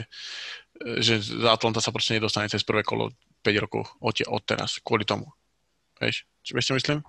že 1.05 1.21
Atlanta 1.45 1.85
sa 1.85 1.92
proste 1.92 2.16
nedostane 2.16 2.49
cez 2.49 2.64
prvé 2.64 2.81
kolo 2.81 3.12
5 3.45 3.64
rokov 3.68 3.92
od, 4.01 4.25
od 4.25 4.42
teraz, 4.49 4.81
kvôli 4.81 5.05
tomu. 5.05 5.29
Vieš, 6.01 6.25
čo 6.40 6.73
myslím? 6.73 7.05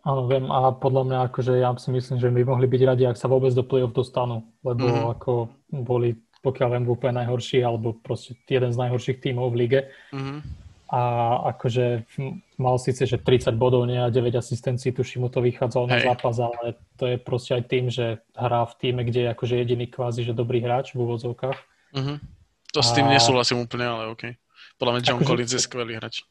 Áno, 0.00 0.24
viem 0.24 0.48
a 0.48 0.72
podľa 0.72 1.02
mňa 1.04 1.18
akože 1.28 1.52
ja 1.60 1.76
si 1.76 1.92
myslím, 1.92 2.16
že 2.16 2.32
by 2.32 2.40
mohli 2.48 2.64
byť 2.64 2.82
radi, 2.88 3.04
ak 3.04 3.20
sa 3.20 3.28
vôbec 3.28 3.52
do 3.52 3.60
play-off 3.60 3.92
dostanú, 3.92 4.48
lebo 4.64 4.88
mm-hmm. 4.88 5.12
ako 5.12 5.32
boli, 5.84 6.16
pokiaľ 6.40 6.68
viem, 6.72 6.84
úplne 6.88 7.20
najhorší, 7.20 7.60
alebo 7.60 7.92
proste 8.00 8.32
jeden 8.48 8.72
z 8.72 8.80
najhorších 8.80 9.20
tímov 9.20 9.52
v 9.52 9.58
lige. 9.60 9.80
Mm-hmm. 10.16 10.38
A 10.90 11.02
akože 11.54 12.02
mal 12.58 12.74
síce, 12.80 13.06
že 13.06 13.20
30 13.20 13.54
bodov, 13.54 13.86
nie 13.86 14.00
a 14.00 14.10
9 14.10 14.34
asistencií, 14.34 14.90
tuším 14.90 15.22
mu 15.22 15.28
to 15.30 15.38
vychádzalo 15.38 15.86
na 15.86 16.02
zápas, 16.02 16.34
ale 16.42 16.80
to 16.98 17.06
je 17.06 17.16
proste 17.20 17.60
aj 17.60 17.62
tým, 17.70 17.92
že 17.92 18.24
hrá 18.34 18.66
v 18.66 18.74
týme, 18.80 19.06
kde 19.06 19.28
je 19.28 19.32
akože 19.36 19.54
jediný 19.54 19.86
kvázi, 19.86 20.26
že 20.26 20.34
dobrý 20.34 20.64
hráč 20.64 20.96
v 20.96 21.04
úvodzovkách. 21.06 21.58
Mm-hmm. 21.94 22.16
To 22.74 22.80
s 22.80 22.90
tým 22.96 23.06
a... 23.06 23.12
nesúhlasím 23.14 23.62
úplne, 23.62 23.86
ale 23.86 24.10
OK. 24.10 24.34
Podľa 24.80 24.92
mňa 24.96 25.02
John 25.04 25.20
akože, 25.20 25.28
Collins 25.28 25.52
je 25.52 25.60
skvelý 25.60 25.92
hráč. 26.00 26.24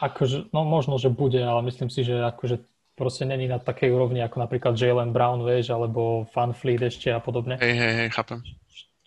Akože, 0.00 0.48
no 0.50 0.64
možno, 0.64 0.96
že 0.96 1.12
bude, 1.12 1.38
ale 1.38 1.60
myslím 1.68 1.92
si, 1.92 2.02
že 2.02 2.18
akože 2.24 2.69
proste 3.00 3.24
není 3.24 3.48
na 3.48 3.56
takej 3.56 3.88
úrovni 3.88 4.20
ako 4.20 4.44
napríklad 4.44 4.76
Jalen 4.76 5.16
Brown, 5.16 5.40
vieš, 5.40 5.72
alebo 5.72 6.28
Fan 6.28 6.52
Fleet 6.52 6.84
ešte 6.84 7.08
a 7.08 7.16
podobne. 7.16 7.56
Hej, 7.56 7.72
hej, 7.72 7.92
hej, 7.96 8.08
chápem. 8.12 8.44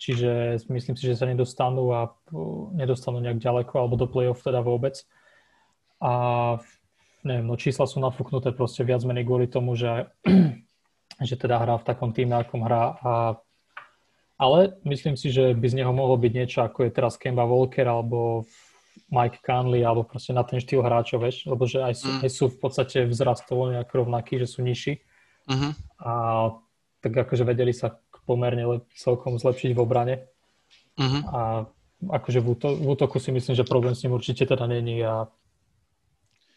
Čiže 0.01 0.57
myslím 0.73 0.97
si, 0.97 1.05
že 1.05 1.13
sa 1.13 1.29
nedostanú 1.29 1.93
a 1.93 2.17
nedostanú 2.73 3.21
nejak 3.21 3.37
ďaleko 3.37 3.73
alebo 3.77 3.95
do 3.95 4.09
play-off 4.09 4.41
teda 4.41 4.65
vôbec. 4.65 4.97
A 6.01 6.11
neviem, 7.21 7.45
no 7.45 7.53
čísla 7.53 7.85
sú 7.85 8.01
nafúknuté 8.01 8.49
proste 8.51 8.81
viac 8.81 9.05
menej 9.05 9.29
kvôli 9.29 9.45
tomu, 9.45 9.77
že, 9.77 10.09
že 11.29 11.35
teda 11.37 11.61
hrá 11.61 11.77
v 11.77 11.87
takom 11.87 12.11
týme, 12.11 12.33
akom 12.35 12.65
hrá. 12.65 12.97
A, 12.99 13.11
ale 14.41 14.75
myslím 14.89 15.15
si, 15.15 15.29
že 15.29 15.53
by 15.53 15.67
z 15.69 15.77
neho 15.79 15.93
mohlo 15.93 16.17
byť 16.17 16.31
niečo, 16.33 16.59
ako 16.65 16.89
je 16.89 16.91
teraz 16.91 17.15
Kemba 17.15 17.45
Walker 17.45 17.85
alebo 17.85 18.49
Mike 19.13 19.41
Conley 19.45 19.85
alebo 19.85 20.05
proste 20.05 20.33
na 20.33 20.41
ten 20.41 20.57
štýl 20.57 20.81
hráčov, 20.81 21.21
vieš, 21.21 21.45
lebo 21.45 21.65
že 21.69 21.81
aj 21.81 21.93
sú, 21.97 22.09
mm. 22.09 22.19
aj 22.25 22.29
sú 22.29 22.45
v 22.49 22.57
podstate 22.57 22.97
vzrastovo 23.09 23.69
nejak 23.69 23.89
rovnakí, 23.89 24.41
že 24.41 24.49
sú 24.49 24.65
nižší. 24.65 25.01
Mm-hmm. 25.49 25.71
A 26.01 26.11
tak 27.03 27.13
akože 27.13 27.43
vedeli 27.43 27.75
sa 27.75 27.99
pomerne 28.23 28.63
le- 28.63 28.85
celkom 28.95 29.35
zlepšiť 29.37 29.71
v 29.75 29.79
obrane. 29.79 30.15
Mm-hmm. 30.97 31.21
A 31.29 31.67
akože 32.09 32.39
v, 32.39 32.47
úto- 32.47 32.77
v 32.77 32.87
útoku 32.89 33.19
si 33.19 33.31
myslím, 33.31 33.55
že 33.55 33.67
problém 33.67 33.95
s 33.95 34.03
ním 34.03 34.15
určite 34.15 34.47
teda 34.47 34.65
není. 34.67 35.03
A... 35.03 35.27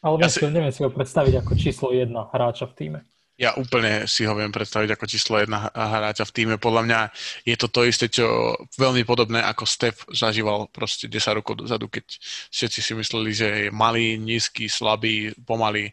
Ale 0.02 0.22
ja 0.22 0.30
si... 0.30 0.42
neviem 0.46 0.72
si 0.72 0.86
ho 0.86 0.90
predstaviť 0.90 1.42
ako 1.42 1.52
číslo 1.58 1.88
jedna 1.90 2.30
hráča 2.30 2.70
v 2.70 2.74
týme. 2.76 3.00
Ja 3.36 3.52
úplne 3.60 4.08
si 4.08 4.24
ho 4.24 4.32
viem 4.32 4.48
predstaviť 4.48 4.96
ako 4.96 5.04
číslo 5.04 5.36
jedna 5.36 5.68
hráča 5.76 6.24
v 6.24 6.34
týme. 6.34 6.56
Podľa 6.56 6.82
mňa 6.88 7.00
je 7.44 7.56
to 7.60 7.68
to 7.68 7.84
isté, 7.84 8.08
čo 8.08 8.56
veľmi 8.80 9.04
podobné 9.04 9.44
ako 9.44 9.68
Steph 9.68 10.08
zažíval 10.08 10.72
proste 10.72 11.04
10 11.04 11.36
rokov 11.36 11.60
dozadu, 11.60 11.92
keď 11.92 12.16
všetci 12.48 12.80
si 12.80 12.92
mysleli, 12.96 13.30
že 13.36 13.48
je 13.48 13.68
malý, 13.68 14.16
nízky, 14.16 14.72
slabý, 14.72 15.36
pomalý. 15.44 15.92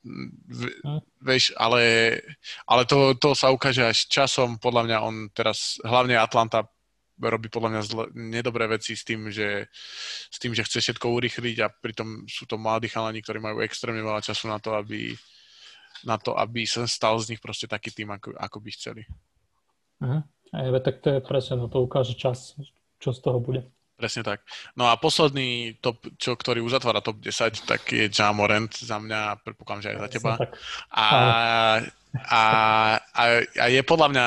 Hm. 0.00 1.04
Vieš, 1.20 1.52
ale, 1.60 2.16
ale 2.64 2.88
to, 2.88 3.12
to 3.20 3.36
sa 3.36 3.52
ukáže 3.52 3.84
až 3.84 4.08
časom. 4.08 4.56
Podľa 4.56 4.82
mňa 4.88 4.98
on 5.04 5.28
teraz, 5.36 5.76
hlavne 5.84 6.16
Atlanta, 6.16 6.64
robí 7.20 7.52
podľa 7.52 7.70
mňa 7.76 7.82
zle, 7.84 8.04
nedobré 8.16 8.64
veci 8.64 8.96
s 8.96 9.04
tým, 9.04 9.28
že, 9.28 9.68
s 10.32 10.40
tým, 10.40 10.56
že 10.56 10.64
chce 10.64 10.80
všetko 10.80 11.04
urychliť 11.12 11.56
a 11.60 11.68
pritom 11.68 12.24
sú 12.24 12.48
to 12.48 12.56
mladí 12.56 12.88
chalani, 12.88 13.20
ktorí 13.20 13.36
majú 13.36 13.60
extrémne 13.60 14.00
veľa 14.00 14.24
času 14.24 14.48
na 14.48 14.56
to, 14.56 14.72
aby 14.72 15.12
na 16.04 16.16
to, 16.16 16.36
aby 16.36 16.64
sa 16.64 16.88
stal 16.88 17.18
z 17.20 17.34
nich 17.36 17.40
proste 17.42 17.68
taký 17.68 17.92
tým, 17.92 18.10
ako, 18.14 18.36
ako 18.36 18.56
by 18.60 18.70
chceli. 18.72 19.02
Uh-huh. 20.00 20.22
Tak 20.80 21.04
to 21.04 21.08
je 21.16 21.20
presne, 21.22 21.60
no 21.60 21.70
to 21.70 21.84
ukáže 21.84 22.18
čas, 22.18 22.58
čo 22.98 23.14
z 23.14 23.20
toho 23.20 23.38
bude. 23.38 23.62
Presne 24.00 24.24
tak. 24.24 24.40
No 24.80 24.88
a 24.88 24.96
posledný 24.96 25.76
top, 25.76 26.00
čo, 26.16 26.32
ktorý 26.32 26.64
uzatvára 26.64 27.04
top 27.04 27.20
10, 27.20 27.68
tak 27.68 27.84
je 27.92 28.08
Jamorant 28.08 28.72
za 28.72 28.96
mňa, 28.96 29.44
predpokladám, 29.44 29.82
že 29.84 29.90
aj 29.92 29.98
za 30.00 30.08
teba. 30.08 30.32
A, 30.88 31.06
a, 32.16 32.42
a, 33.12 33.24
a 33.60 33.64
je 33.68 33.80
podľa 33.84 34.08
mňa 34.08 34.26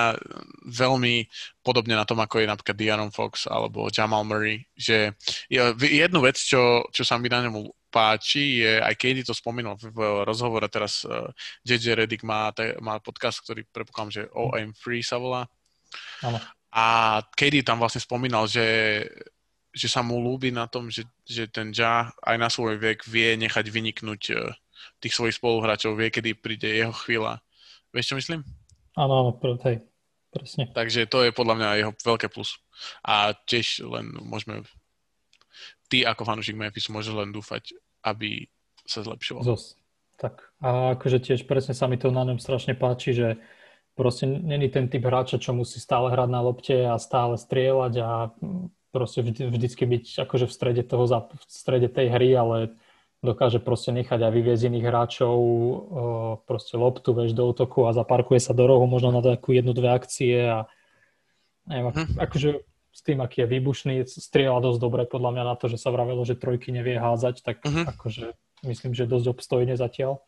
veľmi 0.70 1.26
podobne 1.66 1.98
na 1.98 2.06
tom, 2.06 2.22
ako 2.22 2.46
je 2.46 2.52
napríklad 2.54 2.78
Dianon 2.78 3.10
Fox 3.10 3.50
alebo 3.50 3.90
Jamal 3.90 4.22
Murray, 4.22 4.62
že 4.78 5.18
jednu 5.50 6.22
vec, 6.22 6.38
čo, 6.38 6.86
čo 6.94 7.02
sa 7.02 7.18
mi 7.18 7.34
na 7.34 7.42
ňom 7.42 7.66
páči, 7.94 8.66
je, 8.66 8.82
aj 8.82 8.98
Katie 8.98 9.22
to 9.22 9.38
spomínal 9.38 9.78
v 9.78 10.26
rozhovore 10.26 10.66
teraz, 10.66 11.06
uh, 11.06 11.30
eh, 11.30 11.78
JJ 11.78 12.02
Reddick 12.02 12.26
má, 12.26 12.50
te, 12.50 12.74
má 12.82 12.98
podcast, 12.98 13.46
ktorý 13.46 13.70
prepokladám, 13.70 14.10
že 14.10 14.22
OM 14.34 14.74
Free 14.74 15.06
sa 15.06 15.22
volá. 15.22 15.46
Ano. 16.26 16.42
A 16.74 17.22
Katie 17.38 17.62
tam 17.62 17.78
vlastne 17.78 18.02
spomínal, 18.02 18.50
že, 18.50 18.66
že 19.70 19.86
sa 19.86 20.02
mu 20.02 20.18
ľúbi 20.18 20.50
na 20.50 20.66
tom, 20.66 20.90
že, 20.90 21.06
že 21.22 21.46
ten 21.46 21.70
Ja 21.70 22.10
aj 22.26 22.38
na 22.42 22.50
svoj 22.50 22.82
vek 22.82 23.06
vie 23.06 23.38
nechať 23.38 23.70
vyniknúť 23.70 24.22
uh, 24.34 24.50
tých 24.98 25.14
svojich 25.14 25.38
spoluhráčov, 25.38 25.94
vie, 25.94 26.10
kedy 26.10 26.34
príde 26.34 26.66
jeho 26.66 26.96
chvíľa. 27.06 27.46
Vieš, 27.94 28.10
čo 28.10 28.18
myslím? 28.18 28.42
Áno, 28.98 29.14
áno, 29.22 29.32
hej, 29.70 29.86
presne. 30.34 30.66
Takže 30.74 31.06
to 31.06 31.22
je 31.30 31.30
podľa 31.30 31.56
mňa 31.62 31.70
jeho 31.78 31.94
veľké 32.02 32.34
plus. 32.34 32.58
A 33.06 33.38
tiež 33.38 33.86
len 33.86 34.10
môžeme 34.26 34.66
ty 35.94 36.02
ako 36.10 36.26
fanúšik 36.26 36.58
Memphisu 36.58 36.90
môžeš 36.90 37.14
len 37.14 37.30
dúfať, 37.30 37.78
aby 38.04 38.52
sa 38.84 39.02
zlepšoval. 39.02 39.44
Zos. 39.48 39.80
Tak. 40.20 40.54
A 40.64 40.96
akože 40.96 41.20
tiež 41.20 41.50
presne 41.50 41.74
sa 41.76 41.90
mi 41.90 41.98
to 41.98 42.14
na 42.14 42.24
ňom 42.24 42.40
strašne 42.40 42.78
páči, 42.78 43.16
že 43.16 43.28
proste 43.98 44.30
není 44.30 44.70
ten 44.70 44.88
typ 44.88 45.04
hráča, 45.04 45.42
čo 45.42 45.52
musí 45.52 45.82
stále 45.82 46.14
hrať 46.14 46.30
na 46.30 46.42
lopte 46.44 46.78
a 46.88 46.96
stále 47.02 47.36
strieľať 47.36 47.94
a 48.00 48.10
proste 48.94 49.26
vždy, 49.26 49.50
vždycky 49.50 49.84
byť 49.90 50.06
akože 50.24 50.46
v 50.46 50.54
strede, 50.54 50.84
toho, 50.86 51.10
v 51.10 51.44
strede 51.50 51.90
tej 51.90 52.14
hry, 52.14 52.30
ale 52.38 52.58
dokáže 53.24 53.64
proste 53.64 53.96
nechať 53.96 54.20
aj 54.20 54.32
vyviezť 54.36 54.64
iných 54.68 54.86
hráčov 54.86 55.38
proste 56.44 56.76
loptu, 56.76 57.16
vieš, 57.16 57.32
do 57.34 57.48
útoku 57.48 57.88
a 57.88 57.96
zaparkuje 57.96 58.38
sa 58.38 58.52
do 58.52 58.68
rohu 58.68 58.86
možno 58.86 59.16
na 59.16 59.24
takú 59.24 59.56
jednu, 59.56 59.72
dve 59.72 59.96
akcie 59.96 60.44
a 60.44 60.60
neviem, 61.66 61.96
hm. 61.96 62.20
akože 62.20 62.50
s 62.94 63.02
tým, 63.02 63.26
aký 63.26 63.42
je 63.44 63.52
výbušný, 63.58 64.06
strieľa 64.06 64.62
dosť 64.62 64.80
dobre 64.80 65.04
podľa 65.10 65.34
mňa 65.34 65.44
na 65.50 65.56
to, 65.58 65.66
že 65.66 65.82
sa 65.82 65.90
vravelo, 65.90 66.22
že 66.22 66.38
trojky 66.38 66.70
nevie 66.70 67.02
házať, 67.02 67.42
tak 67.42 67.66
uh-huh. 67.66 67.90
akože 67.90 68.38
myslím, 68.70 68.94
že 68.94 69.10
dosť 69.10 69.34
obstojne 69.34 69.74
zatiaľ. 69.74 70.22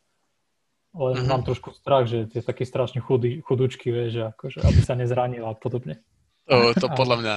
Len 0.98 1.22
uh-huh. 1.22 1.30
mám 1.30 1.46
trošku 1.46 1.78
strach, 1.78 2.10
že 2.10 2.26
je 2.26 2.42
taký 2.42 2.66
strašne 2.66 3.06
chudý, 3.06 3.46
chudúčky, 3.46 3.94
vieš, 3.94 4.18
že 4.18 4.24
akože, 4.34 4.58
aby 4.66 4.80
sa 4.82 4.98
nezranil 4.98 5.46
a 5.46 5.54
podobne. 5.54 6.02
To, 6.50 6.74
to 6.74 6.88
podľa 6.94 7.18
mňa 7.22 7.36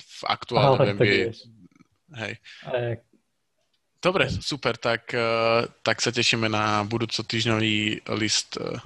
v 0.00 0.20
aktuálne 0.24 0.96
NBA... 0.96 1.32
Hej. 2.10 2.32
Dobre, 4.00 4.32
super, 4.32 4.80
tak, 4.80 5.12
uh, 5.12 5.68
tak 5.84 6.00
sa 6.00 6.08
tešíme 6.08 6.48
na 6.48 6.88
budúco 6.88 7.20
týždňový 7.20 8.08
list 8.16 8.56
uh, 8.56 8.80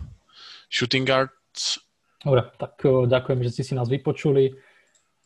Shooting 0.66 1.06
Guards. 1.06 1.78
Dobre, 2.18 2.50
tak 2.58 2.82
uh, 2.82 3.06
ďakujem, 3.06 3.38
že 3.46 3.50
ste 3.54 3.62
si 3.62 3.72
nás 3.78 3.86
vypočuli. 3.86 4.58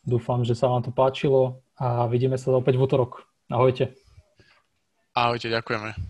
Dúfam, 0.09 0.41
že 0.41 0.57
sa 0.57 0.65
vám 0.65 0.81
to 0.81 0.89
páčilo 0.89 1.61
a 1.77 2.09
vidíme 2.09 2.33
sa 2.41 2.49
opäť 2.49 2.81
v 2.81 2.89
útorok. 2.89 3.29
Ahojte. 3.45 3.93
Ahojte, 5.13 5.53
ďakujeme. 5.53 6.09